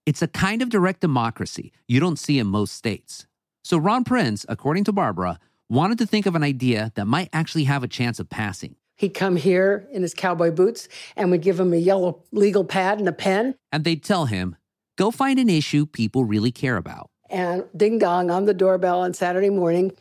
It's 0.05 0.21
a 0.21 0.27
kind 0.27 0.61
of 0.61 0.69
direct 0.69 1.01
democracy 1.01 1.71
you 1.87 1.99
don't 1.99 2.19
see 2.19 2.39
in 2.39 2.47
most 2.47 2.73
states. 2.73 3.27
So 3.63 3.77
Ron 3.77 4.03
Prince, 4.03 4.45
according 4.49 4.85
to 4.85 4.91
Barbara, 4.91 5.39
wanted 5.69 5.97
to 5.99 6.05
think 6.05 6.25
of 6.25 6.35
an 6.35 6.43
idea 6.43 6.91
that 6.95 7.05
might 7.05 7.29
actually 7.33 7.65
have 7.65 7.83
a 7.83 7.87
chance 7.87 8.19
of 8.19 8.29
passing. 8.29 8.75
He'd 8.95 9.13
come 9.13 9.35
here 9.35 9.87
in 9.91 10.01
his 10.01 10.13
cowboy 10.13 10.51
boots 10.51 10.87
and 11.15 11.29
we'd 11.29 11.41
give 11.41 11.59
him 11.59 11.73
a 11.73 11.77
yellow 11.77 12.23
legal 12.31 12.63
pad 12.63 12.99
and 12.99 13.07
a 13.07 13.11
pen. 13.11 13.55
And 13.71 13.83
they'd 13.83 14.03
tell 14.03 14.25
him, 14.25 14.55
go 14.97 15.11
find 15.11 15.37
an 15.37 15.49
issue 15.49 15.85
people 15.85 16.23
really 16.23 16.51
care 16.51 16.77
about. 16.77 17.11
And 17.29 17.65
ding 17.75 17.99
dong 17.99 18.31
on 18.31 18.45
the 18.45 18.53
doorbell 18.53 19.01
on 19.01 19.13
Saturday 19.13 19.49
morning, 19.49 19.91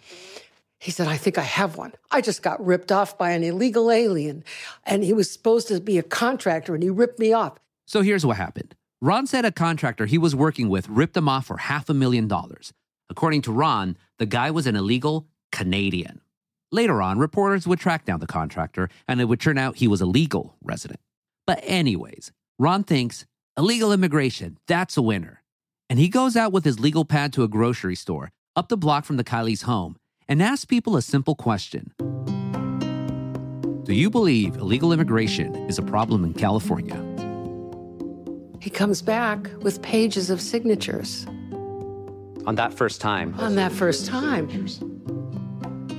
he 0.78 0.90
said, 0.90 1.08
I 1.08 1.16
think 1.16 1.38
I 1.38 1.42
have 1.42 1.76
one. 1.76 1.92
I 2.10 2.20
just 2.20 2.42
got 2.42 2.64
ripped 2.64 2.92
off 2.92 3.16
by 3.16 3.30
an 3.30 3.42
illegal 3.42 3.90
alien, 3.90 4.44
and 4.84 5.02
he 5.02 5.12
was 5.12 5.30
supposed 5.30 5.68
to 5.68 5.80
be 5.80 5.98
a 5.98 6.02
contractor, 6.02 6.74
and 6.74 6.82
he 6.82 6.90
ripped 6.90 7.18
me 7.18 7.32
off. 7.32 7.58
So 7.86 8.02
here's 8.02 8.26
what 8.26 8.36
happened 8.36 8.74
Ron 9.00 9.26
said 9.26 9.44
a 9.44 9.52
contractor 9.52 10.06
he 10.06 10.18
was 10.18 10.34
working 10.34 10.68
with 10.68 10.88
ripped 10.88 11.16
him 11.16 11.28
off 11.28 11.46
for 11.46 11.58
half 11.58 11.88
a 11.88 11.94
million 11.94 12.28
dollars. 12.28 12.72
According 13.08 13.42
to 13.42 13.52
Ron, 13.52 13.96
the 14.18 14.26
guy 14.26 14.50
was 14.50 14.66
an 14.66 14.76
illegal 14.76 15.28
Canadian. 15.52 16.20
Later 16.72 17.00
on, 17.00 17.18
reporters 17.18 17.66
would 17.66 17.78
track 17.78 18.04
down 18.04 18.20
the 18.20 18.26
contractor, 18.26 18.90
and 19.06 19.20
it 19.20 19.26
would 19.26 19.40
turn 19.40 19.56
out 19.56 19.76
he 19.76 19.88
was 19.88 20.00
a 20.00 20.06
legal 20.06 20.56
resident. 20.62 21.00
But, 21.46 21.60
anyways, 21.62 22.32
Ron 22.58 22.82
thinks 22.82 23.24
illegal 23.56 23.92
immigration, 23.92 24.58
that's 24.66 24.96
a 24.96 25.02
winner. 25.02 25.42
And 25.88 26.00
he 26.00 26.08
goes 26.08 26.36
out 26.36 26.52
with 26.52 26.64
his 26.64 26.80
legal 26.80 27.04
pad 27.04 27.32
to 27.34 27.44
a 27.44 27.48
grocery 27.48 27.94
store 27.94 28.32
up 28.56 28.68
the 28.68 28.76
block 28.76 29.04
from 29.04 29.16
the 29.16 29.24
Kiley's 29.24 29.62
home 29.62 29.96
and 30.28 30.42
ask 30.42 30.68
people 30.68 30.96
a 30.96 31.02
simple 31.02 31.34
question 31.34 31.92
Do 33.84 33.94
you 33.94 34.10
believe 34.10 34.56
illegal 34.56 34.92
immigration 34.92 35.54
is 35.68 35.78
a 35.78 35.82
problem 35.82 36.24
in 36.24 36.34
California? 36.34 37.02
He 38.60 38.70
comes 38.70 39.00
back 39.02 39.48
with 39.62 39.80
pages 39.82 40.28
of 40.30 40.40
signatures 40.40 41.26
On 42.46 42.54
that 42.56 42.72
first 42.74 43.00
time. 43.00 43.34
on 43.38 43.54
that 43.56 43.72
first 43.72 44.06
time. 44.06 44.48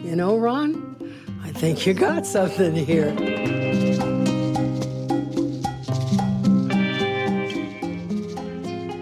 You 0.03 0.15
know, 0.15 0.37
Ron, 0.37 0.95
I 1.43 1.51
think 1.51 1.85
you 1.85 1.93
got 1.93 2.25
something 2.25 2.75
here. 2.75 3.13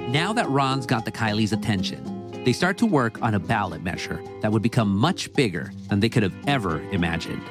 Now 0.09 0.31
that 0.33 0.49
Ron's 0.49 0.85
got 0.85 1.03
the 1.05 1.11
Kiley's 1.11 1.51
attention, 1.51 2.01
they 2.45 2.53
start 2.53 2.77
to 2.77 2.85
work 2.85 3.21
on 3.23 3.33
a 3.33 3.39
ballot 3.39 3.81
measure 3.81 4.23
that 4.41 4.51
would 4.51 4.61
become 4.61 4.95
much 4.95 5.33
bigger 5.33 5.71
than 5.89 5.99
they 5.99 6.09
could 6.09 6.21
have 6.21 6.35
ever 6.47 6.79
imagined. 6.91 7.41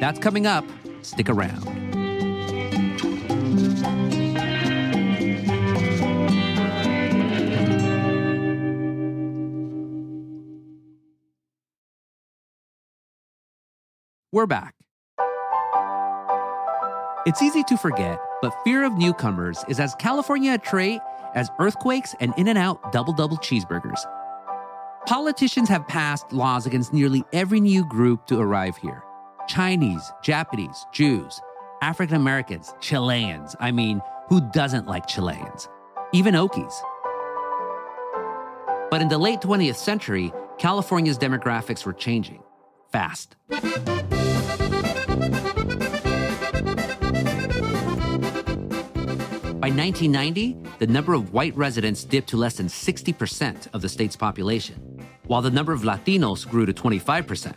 That's 0.00 0.18
coming 0.18 0.46
up. 0.46 0.64
Stick 1.02 1.28
around. 1.30 1.64
We're 14.32 14.46
back. 14.46 14.74
It's 17.24 17.40
easy 17.40 17.62
to 17.64 17.76
forget, 17.76 18.18
but 18.42 18.54
fear 18.64 18.84
of 18.84 18.96
newcomers 18.96 19.64
is 19.68 19.80
as 19.80 19.94
California 19.96 20.54
a 20.54 20.58
trait 20.58 21.00
as 21.34 21.50
earthquakes 21.58 22.14
and 22.20 22.32
In 22.36 22.48
N 22.48 22.56
Out 22.56 22.92
double 22.92 23.12
double 23.12 23.36
cheeseburgers. 23.38 24.00
Politicians 25.06 25.68
have 25.68 25.86
passed 25.86 26.32
laws 26.32 26.66
against 26.66 26.92
nearly 26.92 27.22
every 27.32 27.60
new 27.60 27.84
group 27.84 28.26
to 28.26 28.40
arrive 28.40 28.76
here 28.76 29.02
Chinese, 29.48 30.12
Japanese, 30.22 30.84
Jews, 30.92 31.40
African 31.82 32.16
Americans, 32.16 32.74
Chileans. 32.80 33.54
I 33.60 33.70
mean, 33.70 34.00
who 34.28 34.40
doesn't 34.52 34.86
like 34.86 35.06
Chileans? 35.06 35.68
Even 36.12 36.34
Okies. 36.34 36.74
But 38.90 39.02
in 39.02 39.08
the 39.08 39.18
late 39.18 39.40
20th 39.40 39.76
century, 39.76 40.32
California's 40.58 41.18
demographics 41.18 41.84
were 41.84 41.92
changing 41.92 42.42
fast. 42.90 43.36
1990, 49.76 50.56
the 50.78 50.86
number 50.86 51.12
of 51.14 51.32
white 51.32 51.56
residents 51.56 52.04
dipped 52.04 52.28
to 52.30 52.36
less 52.36 52.56
than 52.56 52.66
60% 52.66 53.68
of 53.74 53.82
the 53.82 53.88
state's 53.88 54.16
population, 54.16 54.76
while 55.26 55.42
the 55.42 55.50
number 55.50 55.72
of 55.72 55.82
Latinos 55.82 56.48
grew 56.48 56.66
to 56.66 56.72
25%. 56.72 57.54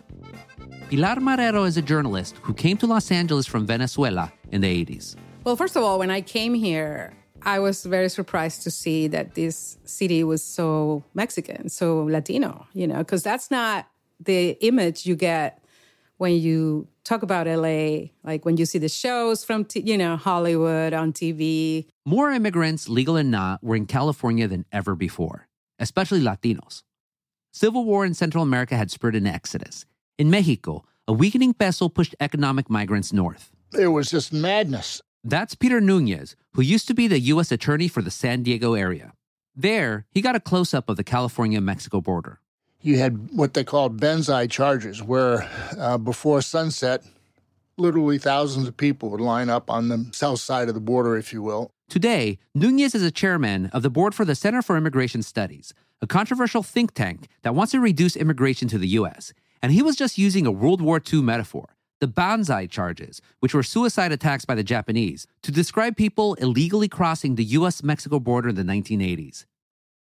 Pilar 0.89 1.15
Marrero 1.17 1.67
is 1.67 1.77
a 1.77 1.81
journalist 1.81 2.35
who 2.41 2.53
came 2.53 2.75
to 2.77 2.87
Los 2.87 3.11
Angeles 3.11 3.45
from 3.45 3.65
Venezuela 3.65 4.31
in 4.51 4.61
the 4.61 4.85
80s. 4.85 5.15
Well, 5.43 5.55
first 5.55 5.75
of 5.75 5.83
all, 5.83 5.99
when 5.99 6.11
I 6.11 6.21
came 6.21 6.53
here, 6.53 7.13
I 7.43 7.59
was 7.59 7.85
very 7.85 8.09
surprised 8.09 8.63
to 8.63 8.71
see 8.71 9.07
that 9.07 9.35
this 9.35 9.77
city 9.85 10.23
was 10.23 10.43
so 10.43 11.03
Mexican, 11.13 11.69
so 11.69 12.03
Latino, 12.03 12.67
you 12.73 12.87
know, 12.87 12.97
because 12.97 13.23
that's 13.23 13.49
not 13.49 13.87
the 14.19 14.57
image 14.61 15.05
you 15.05 15.15
get 15.15 15.58
when 16.19 16.33
you 16.33 16.87
talk 17.05 17.23
about 17.23 17.47
LA, 17.47 18.09
like 18.23 18.43
when 18.45 18.57
you 18.57 18.65
see 18.65 18.77
the 18.77 18.89
shows 18.89 19.43
from, 19.43 19.63
t- 19.63 19.79
you 19.79 19.97
know, 19.97 20.17
Hollywood 20.17 20.93
on 20.93 21.13
TV. 21.13 21.87
More 22.05 22.29
immigrants, 22.29 22.89
legal 22.89 23.15
and 23.15 23.31
not, 23.31 23.63
were 23.63 23.77
in 23.77 23.85
California 23.85 24.47
than 24.47 24.65
ever 24.71 24.95
before, 24.95 25.47
especially 25.79 26.19
Latinos. 26.19 26.83
Civil 27.53 27.85
war 27.85 28.05
in 28.05 28.13
Central 28.13 28.43
America 28.43 28.75
had 28.75 28.91
spurred 28.91 29.15
an 29.15 29.25
exodus. 29.25 29.85
In 30.17 30.29
Mexico, 30.29 30.83
a 31.07 31.13
weakening 31.13 31.53
peso 31.53 31.87
pushed 31.87 32.15
economic 32.19 32.69
migrants 32.69 33.13
north. 33.13 33.51
It 33.73 33.87
was 33.87 34.11
just 34.11 34.33
madness. 34.33 35.01
That's 35.23 35.55
Peter 35.55 35.79
Nunez, 35.79 36.35
who 36.53 36.61
used 36.61 36.87
to 36.89 36.93
be 36.93 37.07
the 37.07 37.19
U.S. 37.31 37.51
Attorney 37.51 37.87
for 37.87 38.01
the 38.01 38.11
San 38.11 38.43
Diego 38.43 38.73
area. 38.73 39.13
There, 39.55 40.05
he 40.11 40.21
got 40.21 40.35
a 40.35 40.39
close 40.39 40.73
up 40.73 40.89
of 40.89 40.97
the 40.97 41.03
California 41.03 41.61
Mexico 41.61 42.01
border. 42.01 42.41
You 42.81 42.97
had 42.97 43.31
what 43.35 43.53
they 43.53 43.63
called 43.63 43.99
Banzai 43.99 44.47
charges, 44.47 45.03
where 45.03 45.49
uh, 45.77 45.97
before 45.97 46.41
sunset, 46.41 47.03
literally 47.77 48.17
thousands 48.17 48.67
of 48.67 48.77
people 48.77 49.09
would 49.09 49.19
line 49.19 49.49
up 49.49 49.69
on 49.69 49.89
the 49.89 50.09
south 50.13 50.39
side 50.39 50.69
of 50.69 50.75
the 50.75 50.79
border, 50.81 51.17
if 51.17 51.33
you 51.33 51.41
will. 51.41 51.71
Today, 51.89 52.37
Nunez 52.55 52.95
is 52.95 53.03
a 53.03 53.11
chairman 53.11 53.65
of 53.73 53.81
the 53.81 53.89
board 53.89 54.15
for 54.15 54.23
the 54.23 54.35
Center 54.35 54.61
for 54.61 54.77
Immigration 54.77 55.23
Studies, 55.23 55.73
a 56.01 56.07
controversial 56.07 56.63
think 56.63 56.93
tank 56.93 57.27
that 57.41 57.55
wants 57.55 57.71
to 57.71 57.79
reduce 57.81 58.15
immigration 58.15 58.67
to 58.69 58.77
the 58.77 58.87
U.S. 58.89 59.33
And 59.61 59.73
he 59.73 59.81
was 59.81 59.97
just 59.97 60.17
using 60.17 60.45
a 60.45 60.51
World 60.51 60.81
War 60.81 61.01
II 61.01 61.21
metaphor, 61.21 61.75
the 61.99 62.07
Banzai 62.07 62.67
charges, 62.67 63.21
which 63.41 63.53
were 63.53 63.63
suicide 63.63 64.13
attacks 64.13 64.45
by 64.45 64.55
the 64.55 64.63
Japanese, 64.63 65.27
to 65.41 65.51
describe 65.51 65.97
people 65.97 66.35
illegally 66.35 66.87
crossing 66.87 67.35
the 67.35 67.43
US 67.43 67.83
Mexico 67.83 68.19
border 68.19 68.49
in 68.49 68.55
the 68.55 68.63
1980s. 68.63 69.45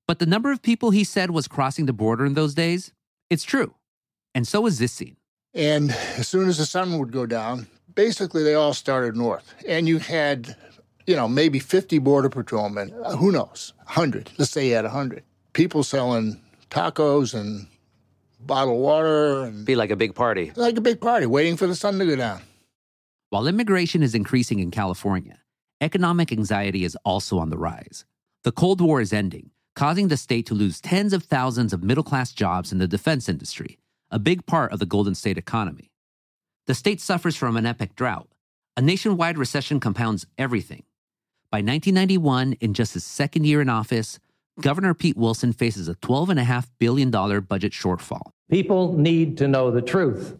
But 0.07 0.19
the 0.19 0.25
number 0.25 0.51
of 0.51 0.61
people 0.61 0.91
he 0.91 1.03
said 1.03 1.31
was 1.31 1.47
crossing 1.47 1.85
the 1.85 1.93
border 1.93 2.25
in 2.25 2.33
those 2.35 2.53
days, 2.53 2.91
it's 3.29 3.43
true. 3.43 3.75
And 4.33 4.47
so 4.47 4.65
is 4.65 4.77
this 4.79 4.91
scene. 4.91 5.17
And 5.53 5.91
as 6.17 6.27
soon 6.27 6.47
as 6.49 6.57
the 6.57 6.65
sun 6.65 6.99
would 6.99 7.11
go 7.11 7.25
down, 7.25 7.67
basically 7.95 8.43
they 8.43 8.53
all 8.53 8.73
started 8.73 9.15
north. 9.15 9.53
And 9.67 9.87
you 9.87 9.99
had, 9.99 10.55
you 11.07 11.15
know, 11.15 11.27
maybe 11.27 11.59
50 11.59 11.97
border 11.99 12.29
patrolmen, 12.29 12.93
uh, 13.03 13.15
who 13.15 13.31
knows, 13.31 13.73
100. 13.85 14.31
Let's 14.37 14.51
say 14.51 14.67
you 14.67 14.75
had 14.75 14.83
100. 14.85 15.23
People 15.53 15.83
selling 15.83 16.39
tacos 16.69 17.33
and 17.33 17.67
bottled 18.41 18.79
water 18.81 19.43
and 19.43 19.65
Be 19.65 19.75
like 19.75 19.89
a 19.91 19.95
big 19.95 20.13
party. 20.13 20.51
like 20.55 20.77
a 20.77 20.81
big 20.81 20.99
party, 21.01 21.25
waiting 21.25 21.57
for 21.57 21.65
the 21.67 21.75
sun 21.75 21.97
to 21.99 22.05
go 22.05 22.15
down. 22.15 22.41
While 23.31 23.47
immigration 23.47 24.03
is 24.03 24.13
increasing 24.13 24.59
in 24.59 24.69
California, 24.71 25.39
economic 25.81 26.31
anxiety 26.31 26.83
is 26.83 26.95
also 27.05 27.39
on 27.39 27.49
the 27.49 27.57
rise. 27.57 28.05
The 28.43 28.51
Cold 28.51 28.81
War 28.81 29.01
is 29.01 29.11
ending, 29.13 29.49
causing 29.75 30.07
the 30.07 30.17
state 30.17 30.45
to 30.45 30.53
lose 30.53 30.79
tens 30.79 31.11
of 31.11 31.23
thousands 31.23 31.73
of 31.73 31.83
middle 31.83 32.03
class 32.03 32.31
jobs 32.31 32.71
in 32.71 32.77
the 32.77 32.87
defense 32.87 33.27
industry, 33.27 33.77
a 34.09 34.17
big 34.17 34.45
part 34.45 34.71
of 34.71 34.79
the 34.79 34.85
Golden 34.85 35.13
State 35.13 35.37
economy. 35.37 35.91
The 36.65 36.73
state 36.73 37.01
suffers 37.01 37.35
from 37.35 37.57
an 37.57 37.65
epic 37.65 37.95
drought. 37.95 38.29
A 38.77 38.81
nationwide 38.81 39.37
recession 39.37 39.79
compounds 39.79 40.25
everything. 40.37 40.83
By 41.51 41.57
1991, 41.57 42.53
in 42.53 42.73
just 42.73 42.93
his 42.93 43.03
second 43.03 43.45
year 43.45 43.61
in 43.61 43.69
office, 43.69 44.19
Governor 44.61 44.93
Pete 44.93 45.17
Wilson 45.17 45.53
faces 45.53 45.89
a 45.89 45.95
$12.5 45.95 46.67
billion 46.79 47.11
budget 47.11 47.73
shortfall. 47.73 48.31
People 48.49 48.97
need 48.97 49.37
to 49.37 49.47
know 49.47 49.71
the 49.71 49.81
truth. 49.81 50.37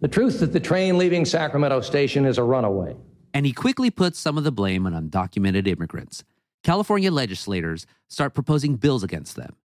The 0.00 0.08
truth 0.08 0.40
that 0.40 0.52
the 0.52 0.60
train 0.60 0.98
leaving 0.98 1.24
Sacramento 1.24 1.80
Station 1.80 2.24
is 2.24 2.38
a 2.38 2.42
runaway. 2.42 2.94
And 3.34 3.46
he 3.46 3.52
quickly 3.52 3.90
puts 3.90 4.18
some 4.18 4.38
of 4.38 4.44
the 4.44 4.52
blame 4.52 4.86
on 4.86 4.92
undocumented 4.92 5.66
immigrants. 5.66 6.24
California 6.64 7.10
legislators 7.10 7.86
start 8.08 8.34
proposing 8.34 8.76
bills 8.76 9.02
against 9.02 9.36
them. 9.36 9.56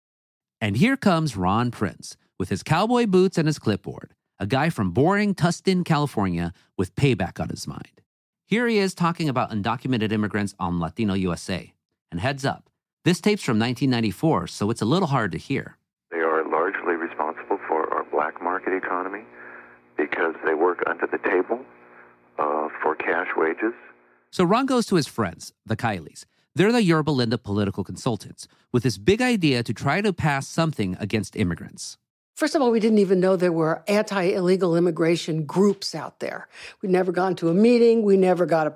And 0.60 0.76
here 0.76 0.96
comes 0.96 1.36
Ron 1.36 1.70
Prince 1.70 2.16
with 2.38 2.48
his 2.48 2.62
cowboy 2.62 3.06
boots 3.06 3.38
and 3.38 3.46
his 3.46 3.58
clipboard, 3.58 4.14
a 4.38 4.46
guy 4.46 4.70
from 4.70 4.92
boring 4.92 5.34
Tustin, 5.34 5.84
California, 5.84 6.52
with 6.76 6.94
payback 6.94 7.40
on 7.40 7.48
his 7.48 7.66
mind. 7.66 8.00
Here 8.46 8.68
he 8.68 8.78
is 8.78 8.94
talking 8.94 9.28
about 9.28 9.50
undocumented 9.50 10.12
immigrants 10.12 10.54
on 10.58 10.78
Latino 10.78 11.14
USA. 11.14 11.72
And 12.10 12.20
heads 12.20 12.44
up, 12.44 12.68
this 13.04 13.20
tape's 13.20 13.42
from 13.42 13.58
1994, 13.58 14.46
so 14.48 14.70
it's 14.70 14.82
a 14.82 14.84
little 14.84 15.08
hard 15.08 15.32
to 15.32 15.38
hear. 15.38 15.78
They 16.10 16.18
are 16.18 16.46
largely 16.48 16.94
responsible 16.94 17.58
for 17.66 17.92
our 17.92 18.04
black 18.04 18.42
market 18.42 18.74
economy 18.74 19.24
because 19.96 20.34
they 20.44 20.54
work 20.54 20.82
under 20.86 21.06
the 21.06 21.18
table 21.18 21.64
uh, 22.38 22.68
for 22.82 22.94
cash 22.94 23.28
wages. 23.36 23.72
So 24.30 24.44
Ron 24.44 24.66
goes 24.66 24.86
to 24.86 24.96
his 24.96 25.08
friends, 25.08 25.52
the 25.66 25.76
Kileys. 25.76 26.24
They're 26.54 26.72
the 26.72 26.82
Yorba 26.82 27.10
Linda 27.10 27.38
political 27.38 27.82
consultants, 27.82 28.46
with 28.72 28.82
this 28.82 28.98
big 28.98 29.22
idea 29.22 29.62
to 29.62 29.72
try 29.72 30.02
to 30.02 30.12
pass 30.12 30.46
something 30.46 30.96
against 31.00 31.34
immigrants. 31.34 31.96
First 32.34 32.54
of 32.54 32.60
all, 32.60 32.70
we 32.70 32.80
didn't 32.80 32.98
even 32.98 33.20
know 33.20 33.36
there 33.36 33.52
were 33.52 33.82
anti 33.88 34.22
illegal 34.22 34.76
immigration 34.76 35.44
groups 35.44 35.94
out 35.94 36.20
there. 36.20 36.48
We'd 36.82 36.90
never 36.92 37.10
gone 37.10 37.36
to 37.36 37.48
a 37.48 37.54
meeting. 37.54 38.02
We 38.02 38.18
never 38.18 38.44
got 38.44 38.66
a 38.66 38.74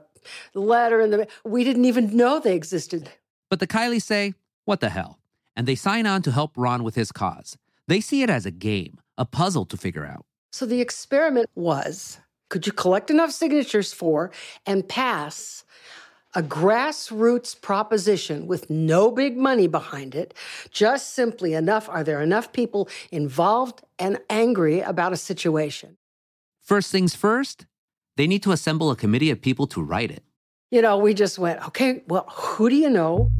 letter 0.58 1.00
in 1.00 1.10
the. 1.10 1.28
We 1.44 1.64
didn't 1.64 1.84
even 1.84 2.16
know 2.16 2.38
they 2.38 2.54
existed. 2.54 3.10
But 3.50 3.60
the 3.60 3.66
Kileys 3.66 4.02
say, 4.04 4.34
what 4.64 4.80
the 4.80 4.88
hell? 4.88 5.18
And 5.54 5.66
they 5.66 5.74
sign 5.74 6.06
on 6.06 6.22
to 6.22 6.32
help 6.32 6.52
Ron 6.56 6.82
with 6.82 6.94
his 6.94 7.12
cause. 7.12 7.58
They 7.88 8.00
see 8.00 8.22
it 8.22 8.30
as 8.30 8.46
a 8.46 8.50
game, 8.50 9.00
a 9.18 9.24
puzzle 9.24 9.66
to 9.66 9.76
figure 9.76 10.06
out. 10.06 10.24
So 10.50 10.64
the 10.64 10.80
experiment 10.80 11.50
was 11.54 12.18
could 12.48 12.66
you 12.66 12.72
collect 12.72 13.10
enough 13.10 13.32
signatures 13.32 13.92
for 13.92 14.30
and 14.64 14.88
pass 14.88 15.64
a 16.36 16.42
grassroots 16.42 17.58
proposition 17.58 18.46
with 18.46 18.68
no 18.68 19.10
big 19.10 19.38
money 19.38 19.66
behind 19.66 20.14
it, 20.14 20.34
just 20.70 21.14
simply 21.14 21.54
enough 21.54 21.88
are 21.88 22.04
there 22.04 22.20
enough 22.20 22.52
people 22.52 22.90
involved 23.10 23.80
and 23.98 24.18
angry 24.28 24.80
about 24.80 25.14
a 25.14 25.16
situation? 25.16 25.96
First 26.62 26.92
things 26.92 27.16
first, 27.16 27.64
they 28.18 28.26
need 28.26 28.42
to 28.42 28.52
assemble 28.52 28.90
a 28.90 28.96
committee 28.96 29.30
of 29.30 29.40
people 29.40 29.66
to 29.68 29.82
write 29.82 30.10
it. 30.10 30.22
You 30.70 30.82
know, 30.82 30.98
we 30.98 31.14
just 31.14 31.38
went, 31.38 31.66
okay, 31.68 32.02
well, 32.06 32.26
who 32.30 32.68
do 32.68 32.76
you 32.76 32.90
know? 32.90 33.30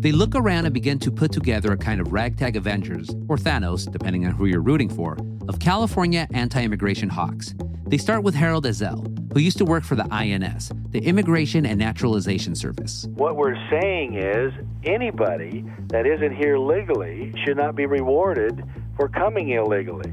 They 0.00 0.12
look 0.12 0.34
around 0.34 0.66
and 0.66 0.74
begin 0.74 0.98
to 0.98 1.10
put 1.10 1.32
together 1.32 1.72
a 1.72 1.78
kind 1.78 2.02
of 2.02 2.12
ragtag 2.12 2.56
Avengers, 2.56 3.08
or 3.28 3.38
Thanos, 3.38 3.90
depending 3.90 4.26
on 4.26 4.32
who 4.32 4.44
you're 4.44 4.60
rooting 4.60 4.90
for, 4.90 5.16
of 5.48 5.58
California 5.58 6.28
anti 6.34 6.62
immigration 6.62 7.08
hawks. 7.08 7.54
They 7.86 7.96
start 7.96 8.24
with 8.24 8.34
Harold 8.34 8.66
Ezell, 8.66 9.02
who 9.34 9.40
used 9.40 9.58
to 9.58 9.64
work 9.64 9.82
for 9.82 9.96
the 9.96 10.06
INS, 10.12 10.70
the 10.90 11.00
Immigration 11.00 11.66
and 11.66 11.76
Naturalization 11.76 12.54
Service. 12.54 13.06
What 13.14 13.36
we're 13.36 13.56
saying 13.68 14.14
is 14.14 14.52
anybody 14.84 15.64
that 15.88 16.06
isn't 16.06 16.36
here 16.36 16.56
legally 16.56 17.34
should 17.44 17.56
not 17.56 17.74
be 17.74 17.84
rewarded 17.84 18.62
for 18.96 19.08
coming 19.08 19.50
illegally. 19.50 20.10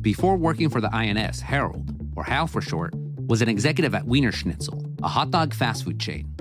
Before 0.00 0.36
working 0.36 0.70
for 0.70 0.80
the 0.80 0.94
INS, 0.94 1.40
Harold, 1.40 1.92
or 2.14 2.22
Hal 2.22 2.46
for 2.46 2.60
short, 2.60 2.94
was 3.26 3.42
an 3.42 3.48
executive 3.48 3.96
at 3.96 4.04
Wienerschnitzel, 4.04 5.00
a 5.02 5.08
hot 5.08 5.32
dog 5.32 5.52
fast 5.52 5.84
food 5.84 5.98
chain. 5.98 6.32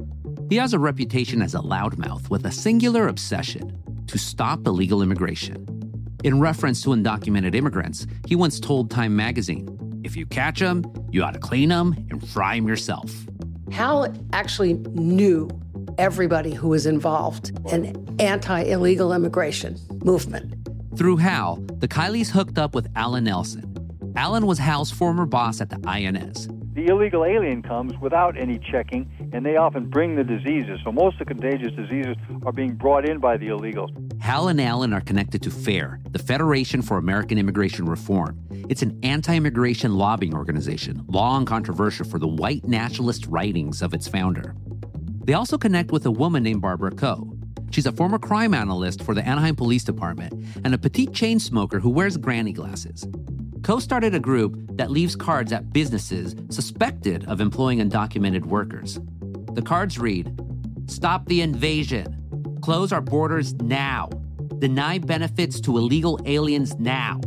He 0.47 0.57
has 0.57 0.73
a 0.73 0.79
reputation 0.79 1.41
as 1.41 1.55
a 1.55 1.59
loudmouth 1.59 2.29
with 2.29 2.45
a 2.45 2.51
singular 2.51 3.07
obsession 3.07 3.81
to 4.05 4.19
stop 4.19 4.67
illegal 4.67 5.01
immigration. 5.01 5.65
In 6.23 6.39
reference 6.39 6.83
to 6.83 6.89
undocumented 6.89 7.55
immigrants, 7.55 8.05
he 8.27 8.35
once 8.35 8.59
told 8.59 8.91
Time 8.91 9.15
magazine, 9.15 9.75
if 10.05 10.15
you 10.15 10.25
catch 10.27 10.59
them, 10.59 10.83
you 11.11 11.23
ought 11.23 11.33
to 11.33 11.39
clean 11.39 11.69
them 11.69 11.95
and 12.11 12.25
fry 12.29 12.55
them 12.55 12.67
yourself. 12.67 13.11
Hal 13.71 14.13
actually 14.33 14.75
knew 14.93 15.49
everybody 15.97 16.53
who 16.53 16.69
was 16.69 16.85
involved 16.85 17.51
in 17.71 18.15
anti-illegal 18.19 19.11
immigration 19.11 19.77
movement. 20.03 20.53
Through 20.95 21.17
Hal, 21.17 21.55
the 21.79 21.87
Kileys 21.87 22.29
hooked 22.29 22.59
up 22.59 22.75
with 22.75 22.87
Alan 22.95 23.23
Nelson. 23.23 24.13
Alan 24.15 24.45
was 24.45 24.59
Hal's 24.59 24.91
former 24.91 25.25
boss 25.25 25.59
at 25.59 25.69
the 25.69 25.79
INS. 25.89 26.47
The 26.73 26.87
illegal 26.87 27.25
alien 27.25 27.63
comes 27.63 27.97
without 27.99 28.37
any 28.37 28.59
checking, 28.59 29.09
and 29.33 29.45
they 29.45 29.57
often 29.57 29.89
bring 29.89 30.15
the 30.15 30.23
diseases. 30.23 30.79
So 30.83 30.91
most 30.91 31.19
of 31.19 31.27
the 31.27 31.33
contagious 31.33 31.73
diseases 31.73 32.15
are 32.45 32.51
being 32.51 32.75
brought 32.75 33.09
in 33.09 33.19
by 33.19 33.37
the 33.37 33.47
illegals. 33.47 33.89
Hal 34.25 34.47
and 34.47 34.59
Alan 34.59 34.91
are 34.91 35.01
connected 35.01 35.43
to 35.43 35.51
FAIR, 35.51 35.99
the 36.09 36.17
Federation 36.17 36.81
for 36.81 36.97
American 36.97 37.37
Immigration 37.37 37.85
Reform. 37.85 38.35
It's 38.69 38.81
an 38.81 38.99
anti 39.03 39.35
immigration 39.35 39.99
lobbying 39.99 40.33
organization, 40.33 41.05
long 41.07 41.45
controversial 41.45 42.07
for 42.07 42.17
the 42.17 42.27
white 42.27 42.65
nationalist 42.65 43.27
writings 43.27 43.83
of 43.83 43.93
its 43.93 44.07
founder. 44.07 44.55
They 45.23 45.33
also 45.33 45.59
connect 45.59 45.91
with 45.91 46.07
a 46.07 46.11
woman 46.11 46.41
named 46.41 46.63
Barbara 46.63 46.89
Coe. 46.89 47.37
She's 47.69 47.85
a 47.85 47.91
former 47.91 48.17
crime 48.17 48.55
analyst 48.55 49.03
for 49.03 49.13
the 49.13 49.23
Anaheim 49.23 49.55
Police 49.55 49.83
Department 49.83 50.33
and 50.63 50.73
a 50.73 50.79
petite 50.79 51.13
chain 51.13 51.39
smoker 51.39 51.79
who 51.79 51.91
wears 51.91 52.17
granny 52.17 52.51
glasses. 52.51 53.07
Coe 53.61 53.77
started 53.77 54.15
a 54.15 54.19
group 54.19 54.57
that 54.71 54.89
leaves 54.89 55.15
cards 55.15 55.51
at 55.51 55.71
businesses 55.71 56.35
suspected 56.49 57.25
of 57.27 57.41
employing 57.41 57.77
undocumented 57.77 58.45
workers. 58.45 58.99
The 59.53 59.61
cards 59.61 59.99
read 59.99 60.35
Stop 60.87 61.27
the 61.27 61.41
invasion. 61.41 62.14
Close 62.65 62.91
our 62.91 62.99
borders 62.99 63.53
now. 63.53 64.09
Deny 64.57 64.97
benefits 64.97 65.61
to 65.61 65.77
illegal 65.77 66.19
aliens 66.25 66.73
now. 66.79 67.21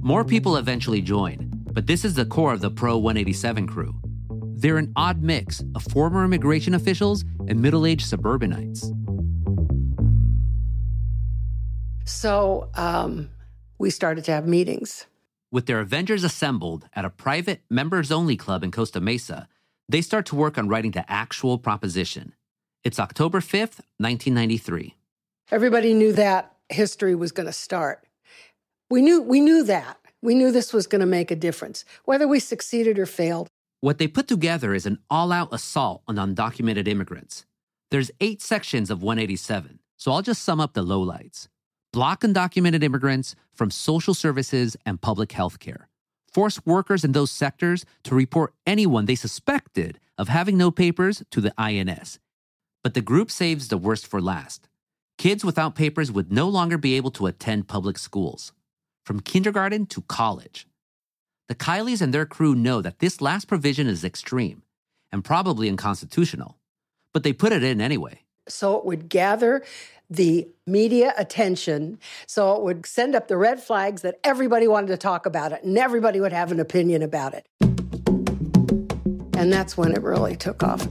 More 0.00 0.24
people 0.24 0.56
eventually 0.58 1.00
join, 1.00 1.50
but 1.72 1.88
this 1.88 2.04
is 2.04 2.14
the 2.14 2.24
core 2.24 2.52
of 2.52 2.60
the 2.60 2.70
Pro 2.70 2.96
187 2.98 3.66
crew. 3.66 3.92
They're 4.54 4.78
an 4.78 4.92
odd 4.94 5.24
mix 5.24 5.64
of 5.74 5.82
former 5.82 6.24
immigration 6.24 6.72
officials 6.72 7.24
and 7.48 7.60
middle 7.60 7.84
aged 7.84 8.06
suburbanites. 8.06 8.92
So 12.04 12.70
um, 12.76 13.28
we 13.80 13.90
started 13.90 14.22
to 14.26 14.30
have 14.30 14.46
meetings. 14.46 15.06
With 15.50 15.66
their 15.66 15.80
Avengers 15.80 16.22
assembled 16.22 16.88
at 16.94 17.04
a 17.04 17.10
private 17.10 17.62
members 17.68 18.12
only 18.12 18.36
club 18.36 18.62
in 18.62 18.70
Costa 18.70 19.00
Mesa, 19.00 19.48
they 19.88 20.00
start 20.00 20.26
to 20.26 20.36
work 20.36 20.58
on 20.58 20.68
writing 20.68 20.92
the 20.92 21.10
actual 21.10 21.58
proposition. 21.58 22.34
It's 22.84 22.98
October 22.98 23.40
5th, 23.40 23.78
1993. 23.98 24.96
Everybody 25.52 25.94
knew 25.94 26.12
that 26.14 26.56
history 26.68 27.14
was 27.14 27.30
going 27.30 27.46
to 27.46 27.52
start. 27.52 28.04
We 28.90 29.02
knew, 29.02 29.22
we 29.22 29.40
knew 29.40 29.62
that. 29.64 29.98
We 30.20 30.34
knew 30.34 30.50
this 30.50 30.72
was 30.72 30.88
going 30.88 31.00
to 31.00 31.06
make 31.06 31.30
a 31.30 31.36
difference, 31.36 31.84
whether 32.06 32.26
we 32.26 32.40
succeeded 32.40 32.98
or 32.98 33.06
failed. 33.06 33.46
What 33.80 33.98
they 33.98 34.08
put 34.08 34.26
together 34.26 34.74
is 34.74 34.84
an 34.84 34.98
all 35.08 35.30
out 35.30 35.52
assault 35.52 36.02
on 36.08 36.16
undocumented 36.16 36.88
immigrants. 36.88 37.44
There's 37.92 38.10
eight 38.20 38.42
sections 38.42 38.90
of 38.90 39.00
187, 39.00 39.78
so 39.96 40.10
I'll 40.10 40.22
just 40.22 40.42
sum 40.42 40.60
up 40.60 40.74
the 40.74 40.84
lowlights 40.84 41.48
block 41.92 42.22
undocumented 42.22 42.82
immigrants 42.82 43.34
from 43.52 43.70
social 43.70 44.14
services 44.14 44.76
and 44.86 45.00
public 45.00 45.32
health 45.32 45.58
care, 45.58 45.88
force 46.32 46.58
workers 46.64 47.04
in 47.04 47.12
those 47.12 47.30
sectors 47.30 47.84
to 48.02 48.14
report 48.14 48.54
anyone 48.66 49.04
they 49.04 49.14
suspected 49.14 50.00
of 50.16 50.28
having 50.28 50.56
no 50.56 50.70
papers 50.70 51.22
to 51.30 51.40
the 51.40 51.52
INS. 51.58 52.18
But 52.82 52.94
the 52.94 53.00
group 53.00 53.30
saves 53.30 53.68
the 53.68 53.78
worst 53.78 54.06
for 54.06 54.20
last. 54.20 54.68
Kids 55.18 55.44
without 55.44 55.74
papers 55.74 56.10
would 56.10 56.32
no 56.32 56.48
longer 56.48 56.76
be 56.76 56.94
able 56.94 57.12
to 57.12 57.26
attend 57.26 57.68
public 57.68 57.96
schools, 57.96 58.52
from 59.06 59.20
kindergarten 59.20 59.86
to 59.86 60.02
college. 60.02 60.66
The 61.48 61.54
Kileys 61.54 62.02
and 62.02 62.12
their 62.12 62.26
crew 62.26 62.54
know 62.54 62.80
that 62.80 62.98
this 62.98 63.20
last 63.20 63.46
provision 63.46 63.86
is 63.86 64.04
extreme 64.04 64.62
and 65.12 65.24
probably 65.24 65.68
unconstitutional, 65.68 66.56
but 67.12 67.22
they 67.22 67.32
put 67.32 67.52
it 67.52 67.62
in 67.62 67.80
anyway. 67.80 68.20
So 68.48 68.76
it 68.78 68.84
would 68.84 69.08
gather 69.08 69.62
the 70.10 70.48
media 70.66 71.14
attention. 71.16 71.98
So 72.26 72.56
it 72.56 72.62
would 72.62 72.86
send 72.86 73.14
up 73.14 73.28
the 73.28 73.36
red 73.36 73.62
flags 73.62 74.02
that 74.02 74.18
everybody 74.24 74.66
wanted 74.66 74.88
to 74.88 74.96
talk 74.96 75.26
about 75.26 75.52
it 75.52 75.62
and 75.62 75.78
everybody 75.78 76.20
would 76.20 76.32
have 76.32 76.50
an 76.50 76.58
opinion 76.58 77.02
about 77.02 77.34
it. 77.34 77.46
And 79.36 79.52
that's 79.52 79.76
when 79.76 79.92
it 79.92 80.02
really 80.02 80.36
took 80.36 80.62
off. 80.62 80.86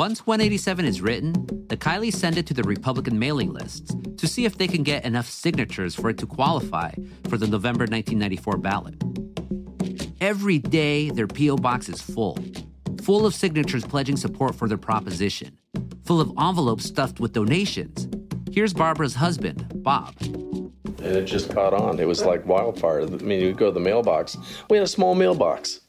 Once 0.00 0.26
187 0.26 0.86
is 0.86 1.02
written, 1.02 1.34
the 1.68 1.76
Kileys 1.76 2.14
send 2.14 2.38
it 2.38 2.46
to 2.46 2.54
the 2.54 2.62
Republican 2.62 3.18
mailing 3.18 3.52
lists 3.52 3.94
to 4.16 4.26
see 4.26 4.46
if 4.46 4.56
they 4.56 4.66
can 4.66 4.82
get 4.82 5.04
enough 5.04 5.28
signatures 5.28 5.94
for 5.94 6.08
it 6.08 6.16
to 6.16 6.26
qualify 6.26 6.90
for 7.28 7.36
the 7.36 7.46
November 7.46 7.84
1994 7.84 8.56
ballot. 8.56 8.94
Every 10.18 10.58
day, 10.58 11.10
their 11.10 11.26
P.O. 11.26 11.56
box 11.56 11.90
is 11.90 12.00
full, 12.00 12.38
full 13.02 13.26
of 13.26 13.34
signatures 13.34 13.84
pledging 13.84 14.16
support 14.16 14.54
for 14.54 14.68
their 14.68 14.78
proposition 14.78 15.58
full 16.06 16.22
of 16.22 16.32
envelopes 16.38 16.86
stuffed 16.86 17.20
with 17.20 17.34
donations. 17.34 18.08
Here's 18.50 18.72
Barbara's 18.72 19.16
husband, 19.16 19.70
Bob. 19.82 20.14
And 20.22 21.14
it 21.14 21.26
just 21.26 21.52
caught 21.52 21.74
on. 21.74 22.00
It 22.00 22.08
was 22.08 22.24
like 22.24 22.46
wildfire. 22.46 23.02
I 23.02 23.04
mean, 23.04 23.42
you 23.42 23.52
go 23.52 23.66
to 23.66 23.72
the 23.72 23.80
mailbox. 23.80 24.38
We 24.70 24.78
had 24.78 24.84
a 24.84 24.88
small 24.88 25.14
mailbox. 25.14 25.80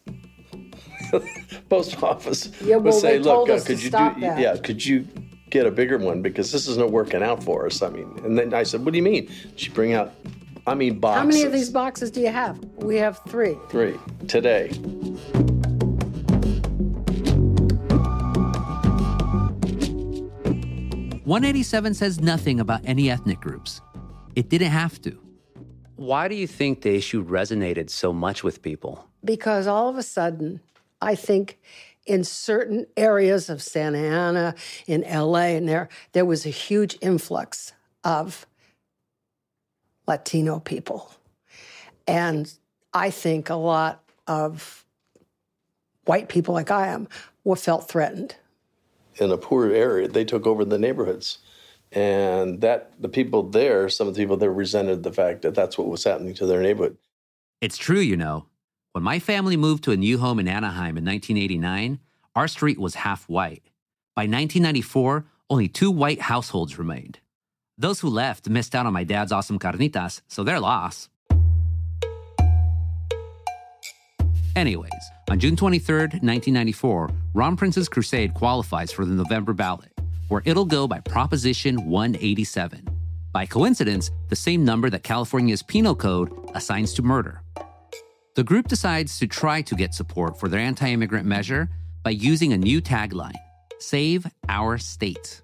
Post 1.70 2.02
office 2.04 2.52
yeah, 2.62 2.76
well, 2.76 2.86
would 2.86 2.94
say, 2.94 3.20
"Look, 3.20 3.50
uh, 3.50 3.60
could 3.60 3.82
you 3.82 3.90
do? 3.90 3.98
That. 3.98 4.18
Yeah, 4.20 4.56
could 4.58 4.86
you 4.86 5.08
get 5.50 5.66
a 5.66 5.72
bigger 5.72 5.98
one 5.98 6.22
because 6.22 6.52
this 6.52 6.68
isn't 6.68 6.92
working 6.92 7.24
out 7.24 7.44
for 7.44 7.66
us?" 7.66 7.82
I 7.82 7.90
mean, 7.90 8.20
and 8.24 8.38
then 8.38 8.54
I 8.54 8.64
said, 8.64 8.84
"What 8.86 8.92
do 8.92 8.98
you 8.98 9.04
mean?" 9.04 9.30
She 9.56 9.70
bring 9.70 9.94
out, 9.94 10.14
I 10.68 10.76
mean, 10.76 11.00
boxes. 11.00 11.20
How 11.20 11.28
many 11.28 11.44
of 11.44 11.52
these 11.52 11.70
boxes 11.70 12.12
do 12.12 12.22
you 12.22 12.30
have? 12.30 12.60
We 12.78 12.98
have 12.98 13.20
three. 13.28 13.58
Three 13.70 13.98
today. 14.28 14.70
187 21.32 21.94
says 21.94 22.20
nothing 22.20 22.60
about 22.60 22.82
any 22.84 23.10
ethnic 23.10 23.40
groups. 23.40 23.80
It 24.36 24.50
didn't 24.50 24.72
have 24.72 25.02
to. 25.04 25.18
Why 25.96 26.28
do 26.28 26.36
you 26.36 26.46
think 26.46 26.82
the 26.82 26.94
issue 26.94 27.24
resonated 27.24 27.90
so 27.90 28.12
much 28.12 28.44
with 28.44 28.62
people? 28.62 29.08
Because 29.24 29.66
all 29.66 29.88
of 29.88 29.98
a 29.98 30.04
sudden, 30.04 30.60
I 31.02 31.16
think 31.16 31.60
in 32.06 32.24
certain 32.24 32.86
areas 32.98 33.50
of 33.50 33.62
Santa 33.62 34.00
Ana, 34.00 34.56
in 34.88 35.02
LA, 35.02 35.56
and 35.56 35.68
there, 35.68 35.90
there 36.14 36.26
was 36.26 36.46
a 36.46 36.50
huge 36.50 36.98
influx 37.02 37.74
of 38.04 38.46
Latino 40.08 40.60
people. 40.60 41.14
And 42.08 42.52
I 42.94 43.10
think 43.10 43.50
a 43.50 43.56
lot 43.56 44.04
of 44.28 44.86
white 46.06 46.28
people 46.28 46.54
like 46.54 46.72
I 46.72 46.88
am 46.88 47.08
were 47.44 47.56
felt 47.56 47.88
threatened 47.88 48.36
in 49.22 49.32
a 49.32 49.38
poor 49.38 49.72
area, 49.72 50.08
they 50.08 50.26
took 50.26 50.48
over 50.48 50.64
the 50.66 50.78
neighborhoods. 50.80 51.40
And 51.92 52.62
that 52.62 52.94
the 53.00 53.10
people 53.10 53.44
there, 53.44 53.90
some 53.90 54.08
of 54.08 54.16
the 54.16 54.22
people 54.22 54.38
there 54.38 54.52
resented 54.52 55.04
the 55.04 55.12
fact 55.12 55.42
that 55.42 55.54
that's 55.54 55.78
what 55.78 55.88
was 55.88 56.04
happening 56.04 56.34
to 56.36 56.46
their 56.46 56.62
neighborhood. 56.62 56.98
It's 57.60 57.78
true, 57.78 58.00
you 58.00 58.16
know. 58.16 58.46
When 58.94 59.06
my 59.06 59.20
family 59.20 59.56
moved 59.56 59.86
to 59.86 59.94
a 59.94 59.98
new 59.98 60.18
home 60.18 60.38
in 60.38 60.50
Anaheim 60.50 60.98
in 60.98 61.06
1989, 61.06 62.00
our 62.36 62.50
street 62.50 62.78
was 62.78 62.96
half 62.96 63.24
white. 63.30 63.64
By 64.18 64.24
1994, 64.24 65.26
only 65.50 65.70
two 65.70 65.90
white 65.90 66.20
households 66.20 66.78
remained. 66.78 67.20
Those 67.78 68.02
who 68.02 68.10
left 68.10 68.50
missed 68.50 68.76
out 68.76 68.86
on 68.86 68.92
my 68.92 69.06
dad's 69.06 69.32
awesome 69.32 69.60
carnitas, 69.60 70.20
so 70.28 70.44
they're 70.44 70.60
lost. 70.60 71.08
Anyways, 74.58 74.92
on 75.30 75.40
June 75.40 75.56
23, 75.56 75.96
1994, 76.20 77.10
Ron 77.34 77.56
Prince's 77.56 77.88
crusade 77.88 78.34
qualifies 78.34 78.92
for 78.92 79.06
the 79.06 79.14
November 79.14 79.54
ballot, 79.54 79.94
where 80.28 80.42
it'll 80.44 80.66
go 80.66 80.86
by 80.86 81.00
Proposition 81.00 81.90
187. 81.90 82.90
By 83.32 83.46
coincidence, 83.46 84.12
the 84.28 84.36
same 84.36 84.66
number 84.66 84.90
that 84.90 85.04
California's 85.04 85.64
penal 85.64 85.96
code 85.96 86.30
assigns 86.54 86.94
to 86.96 87.02
murder. 87.02 87.42
The 88.36 88.44
group 88.44 88.68
decides 88.68 89.20
to 89.20 89.28
try 89.28 89.62
to 89.62 89.76
get 89.76 89.94
support 89.94 90.40
for 90.40 90.48
their 90.48 90.60
anti 90.60 90.90
immigrant 90.90 91.26
measure 91.26 91.70
by 92.04 92.12
using 92.12 92.54
a 92.54 92.58
new 92.58 92.82
tagline 92.82 93.36
Save 93.80 94.26
Our 94.48 94.78
State. 94.78 95.42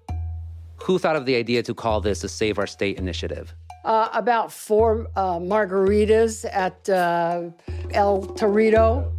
Who 0.84 0.98
thought 0.98 1.16
of 1.16 1.26
the 1.26 1.36
idea 1.36 1.62
to 1.64 1.74
call 1.74 2.00
this 2.00 2.24
a 2.24 2.28
Save 2.28 2.58
Our 2.58 2.66
State 2.66 2.98
initiative? 2.98 3.54
uh, 3.84 4.08
about 4.12 4.52
four 4.52 5.08
uh, 5.16 5.38
margaritas 5.38 6.44
at 6.44 6.88
uh, 6.88 7.50
El 7.92 8.26
Torito. 8.26 9.10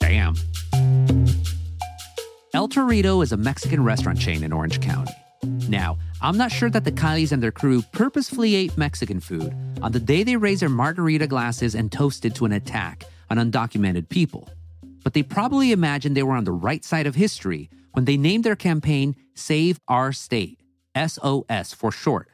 Damn. 0.00 0.34
El 2.54 2.68
Torito 2.68 3.22
is 3.22 3.32
a 3.32 3.36
Mexican 3.36 3.82
restaurant 3.82 4.18
chain 4.18 4.44
in 4.44 4.52
Orange 4.52 4.80
County. 4.80 5.14
Now, 5.72 5.96
I'm 6.20 6.36
not 6.36 6.52
sure 6.52 6.68
that 6.68 6.84
the 6.84 6.92
Kileys 6.92 7.32
and 7.32 7.42
their 7.42 7.50
crew 7.50 7.80
purposefully 7.92 8.54
ate 8.56 8.76
Mexican 8.76 9.20
food 9.20 9.56
on 9.80 9.92
the 9.92 9.98
day 9.98 10.22
they 10.22 10.36
raised 10.36 10.60
their 10.60 10.68
margarita 10.68 11.26
glasses 11.26 11.74
and 11.74 11.90
toasted 11.90 12.34
to 12.34 12.44
an 12.44 12.52
attack 12.52 13.04
on 13.30 13.38
undocumented 13.38 14.10
people. 14.10 14.50
But 15.02 15.14
they 15.14 15.22
probably 15.22 15.72
imagined 15.72 16.14
they 16.14 16.24
were 16.24 16.36
on 16.36 16.44
the 16.44 16.52
right 16.52 16.84
side 16.84 17.06
of 17.06 17.14
history 17.14 17.70
when 17.92 18.04
they 18.04 18.18
named 18.18 18.44
their 18.44 18.54
campaign 18.54 19.16
Save 19.34 19.80
Our 19.88 20.12
State, 20.12 20.60
SOS 20.94 21.72
for 21.72 21.90
short. 21.90 22.28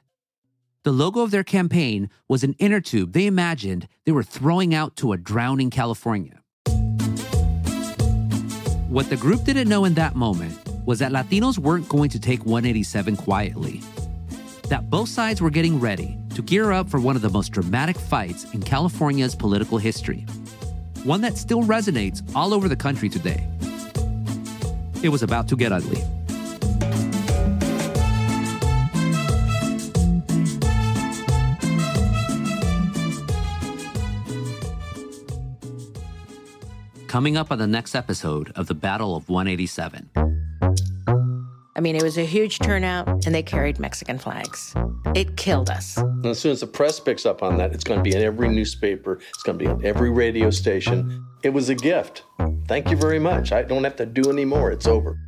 The 0.83 0.91
logo 0.91 1.21
of 1.21 1.31
their 1.31 1.45
campaign 1.45 2.11
was 2.27 2.43
an 2.43 2.57
inner 2.59 2.81
tube 2.81 3.13
they 3.13 3.27
imagined 3.27 3.87
they 4.05 4.11
were 4.11 4.25
throwing 4.25 4.75
out 4.75 4.97
to 4.97 5.13
a 5.13 5.17
drowning 5.17 5.71
California. 5.71 6.43
What 8.89 9.11
the 9.11 9.17
group 9.17 9.45
didn't 9.45 9.69
know 9.69 9.85
in 9.85 9.95
that 9.95 10.17
moment 10.17 10.68
was 10.89 11.01
that 11.01 11.13
Latinos 11.13 11.59
weren't 11.59 11.87
going 11.87 12.09
to 12.09 12.19
take 12.19 12.47
187 12.47 13.15
quietly. 13.15 13.83
That 14.71 14.89
both 14.89 15.11
sides 15.11 15.43
were 15.43 15.51
getting 15.51 15.79
ready 15.79 16.17
to 16.35 16.41
gear 16.41 16.73
up 16.73 16.89
for 16.89 16.99
one 16.99 17.15
of 17.15 17.21
the 17.21 17.29
most 17.29 17.51
dramatic 17.51 17.99
fights 17.99 18.47
in 18.55 18.63
California's 18.63 19.35
political 19.35 19.77
history, 19.77 20.25
one 21.05 21.21
that 21.21 21.37
still 21.37 21.63
resonates 21.63 22.23
all 22.35 22.55
over 22.55 22.71
the 22.71 22.75
country 22.75 23.11
today. 23.11 23.47
It 25.03 25.11
was 25.11 25.23
about 25.23 25.47
to 25.49 25.57
get 25.57 25.73
ugly. 25.73 26.03
Coming 37.09 37.37
up 37.37 37.53
on 37.53 37.59
the 37.59 37.67
next 37.67 37.95
episode 37.95 38.53
of 38.57 38.69
the 38.69 38.75
Battle 38.75 39.17
of 39.17 39.29
187. 39.29 40.38
I 41.79 41.81
mean, 41.81 41.95
it 41.95 42.03
was 42.03 42.19
a 42.19 42.25
huge 42.25 42.59
turnout, 42.59 43.07
and 43.25 43.33
they 43.33 43.43
carried 43.45 43.79
Mexican 43.79 44.19
flags. 44.19 44.75
It 45.15 45.37
killed 45.37 45.71
us. 45.71 45.97
And 45.97 46.27
as 46.27 46.41
soon 46.41 46.51
as 46.51 46.59
the 46.59 46.67
press 46.67 46.99
picks 46.99 47.25
up 47.25 47.41
on 47.41 47.57
that, 47.59 47.73
it's 47.73 47.85
going 47.85 48.01
to 48.01 48.03
be 48.03 48.17
in 48.17 48.21
every 48.21 48.49
newspaper, 48.49 49.21
it's 49.31 49.45
going 49.45 49.57
to 49.57 49.65
be 49.65 49.71
on 49.71 49.85
every 49.85 50.11
radio 50.11 50.51
station. 50.51 51.25
It 51.45 51.51
was 51.51 51.69
a 51.69 51.77
gift. 51.77 52.25
Thank 52.67 52.91
you 52.91 52.97
very 52.97 53.21
much. 53.21 53.53
I 53.53 53.63
don't 53.63 53.85
have 53.85 53.95
to 53.95 54.07
do 54.07 54.29
any 54.29 54.45
more. 54.45 54.73
It's 54.73 54.89
over. 54.89 55.21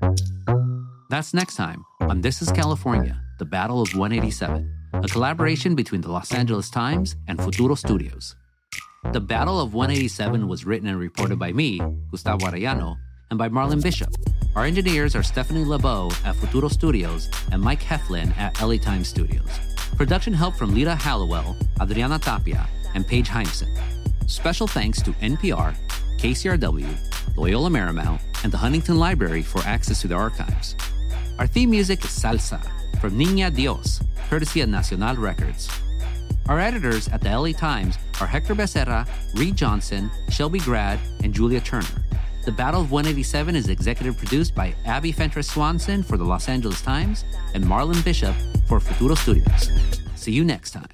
That's 1.09 1.33
next 1.33 1.55
time 1.55 1.85
on 2.01 2.21
This 2.21 2.43
is 2.43 2.51
California, 2.51 3.23
the 3.39 3.45
Battle 3.45 3.81
of 3.81 3.95
187, 3.95 4.69
a 4.93 5.07
collaboration 5.07 5.77
between 5.77 6.01
the 6.01 6.11
Los 6.11 6.35
Angeles 6.35 6.69
Times 6.69 7.15
and 7.29 7.41
Futuro 7.41 7.77
Studios. 7.77 8.35
The 9.13 9.21
Battle 9.21 9.61
of 9.61 9.73
187 9.73 10.49
was 10.49 10.65
written 10.65 10.89
and 10.89 10.99
reported 10.99 11.39
by 11.39 11.53
me, 11.53 11.81
Gustavo 12.11 12.47
Arellano, 12.47 12.97
and 13.31 13.39
by 13.39 13.49
Marlon 13.49 13.81
Bishop. 13.81 14.13
Our 14.57 14.65
engineers 14.65 15.15
are 15.15 15.23
Stephanie 15.23 15.65
LeBeau 15.65 16.11
at 16.25 16.35
Futuro 16.35 16.67
Studios 16.67 17.31
and 17.53 17.63
Mike 17.63 17.81
Heflin 17.81 18.37
at 18.37 18.61
LA 18.61 18.79
Times 18.79 19.07
Studios. 19.07 19.49
Production 19.97 20.33
help 20.33 20.57
from 20.57 20.75
Lita 20.75 20.97
Hallowell, 20.97 21.57
Adriana 21.81 22.19
Tapia, 22.19 22.69
and 22.95 23.07
Paige 23.07 23.29
Heimson. 23.29 23.69
Special 24.29 24.67
thanks 24.67 25.01
to 25.03 25.13
NPR, 25.13 25.77
KCRW, 26.19 27.37
Loyola 27.37 27.71
Marymount, 27.71 28.21
and 28.43 28.53
the 28.53 28.59
Huntington 28.59 28.99
Library 28.99 29.43
for 29.43 29.61
access 29.61 30.01
to 30.01 30.09
the 30.09 30.17
archives. 30.17 30.75
Our 31.39 31.47
theme 31.47 31.71
music 31.71 32.05
is 32.05 32.11
Salsa 32.11 32.61
from 33.01 33.17
Niña 33.17 33.53
Dioz, 33.53 34.05
courtesy 34.29 34.63
of 34.63 34.69
Nacional 34.69 35.15
Records. 35.15 35.71
Our 36.49 36.59
editors 36.59 37.07
at 37.09 37.21
the 37.21 37.31
LA 37.31 37.53
Times 37.53 37.99
are 38.21 38.27
Hector 38.27 38.57
Becerra, 38.57 39.07
Reed 39.35 39.55
Johnson, 39.55 40.11
Shelby 40.29 40.59
Grad, 40.59 40.99
and 41.23 41.33
Julia 41.33 41.61
Turner. 41.61 41.87
The 42.51 42.57
Battle 42.57 42.81
of 42.81 42.91
187 42.91 43.55
is 43.55 43.69
executive 43.69 44.19
produced 44.19 44.57
by 44.57 44.75
Abby 44.85 45.13
Fentress 45.13 45.47
Swanson 45.47 46.03
for 46.03 46.17
the 46.17 46.25
Los 46.25 46.49
Angeles 46.49 46.83
Times 46.83 47.25
and 47.55 47.63
Marlon 47.63 48.05
Bishop 48.05 48.35
for 48.67 48.81
Futuro 48.81 49.15
Studios. 49.15 49.71
See 50.17 50.33
you 50.33 50.43
next 50.43 50.73
time. 50.73 50.89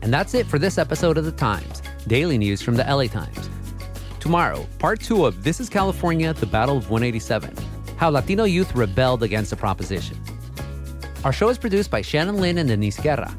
And 0.00 0.10
that's 0.10 0.32
it 0.32 0.46
for 0.46 0.58
this 0.58 0.78
episode 0.78 1.18
of 1.18 1.26
The 1.26 1.32
Times, 1.32 1.82
daily 2.06 2.38
news 2.38 2.62
from 2.62 2.76
the 2.76 2.84
LA 2.84 3.08
Times. 3.08 3.50
Tomorrow, 4.20 4.66
part 4.78 5.00
two 5.00 5.26
of 5.26 5.44
This 5.44 5.60
is 5.60 5.68
California, 5.68 6.32
the 6.32 6.46
Battle 6.46 6.78
of 6.78 6.88
187 6.88 7.54
How 7.98 8.08
Latino 8.08 8.44
Youth 8.44 8.74
Rebelled 8.74 9.22
Against 9.22 9.52
a 9.52 9.56
Proposition. 9.56 10.16
Our 11.24 11.32
show 11.32 11.48
is 11.50 11.58
produced 11.58 11.88
by 11.88 12.02
Shannon 12.02 12.40
Lin 12.40 12.58
and 12.58 12.68
Denise 12.68 12.98
Guerra. 12.98 13.32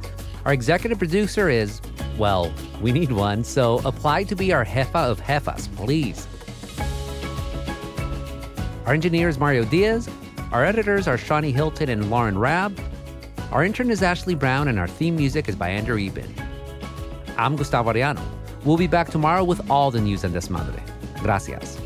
Our 0.45 0.53
executive 0.53 0.97
producer 0.97 1.49
is, 1.49 1.81
well, 2.17 2.53
we 2.81 2.93
need 2.93 3.11
one, 3.11 3.43
so 3.43 3.81
apply 3.83 4.23
to 4.25 4.35
be 4.37 4.53
our 4.53 4.63
jefa 4.63 4.95
of 5.11 5.19
jefas, 5.19 5.67
please. 5.75 6.25
Our 8.85 8.93
engineer 8.93 9.27
is 9.27 9.37
Mario 9.37 9.65
Diaz. 9.65 10.09
Our 10.53 10.63
editors 10.63 11.09
are 11.09 11.17
Shani 11.17 11.53
Hilton 11.53 11.89
and 11.89 12.09
Lauren 12.09 12.37
Raab. 12.37 12.79
Our 13.51 13.65
intern 13.65 13.91
is 13.91 14.01
Ashley 14.01 14.35
Brown, 14.35 14.69
and 14.69 14.79
our 14.79 14.87
theme 14.87 15.17
music 15.17 15.49
is 15.49 15.55
by 15.55 15.69
Andrew 15.69 15.97
Eapen. 15.97 16.31
I'm 17.37 17.57
Gustavo 17.57 17.91
Arellano. 17.91 18.23
We'll 18.63 18.77
be 18.77 18.87
back 18.87 19.09
tomorrow 19.09 19.43
with 19.43 19.69
all 19.69 19.91
the 19.91 19.99
news 19.99 20.23
and 20.23 20.33
desmadre. 20.33 20.81
Gracias. 21.21 21.77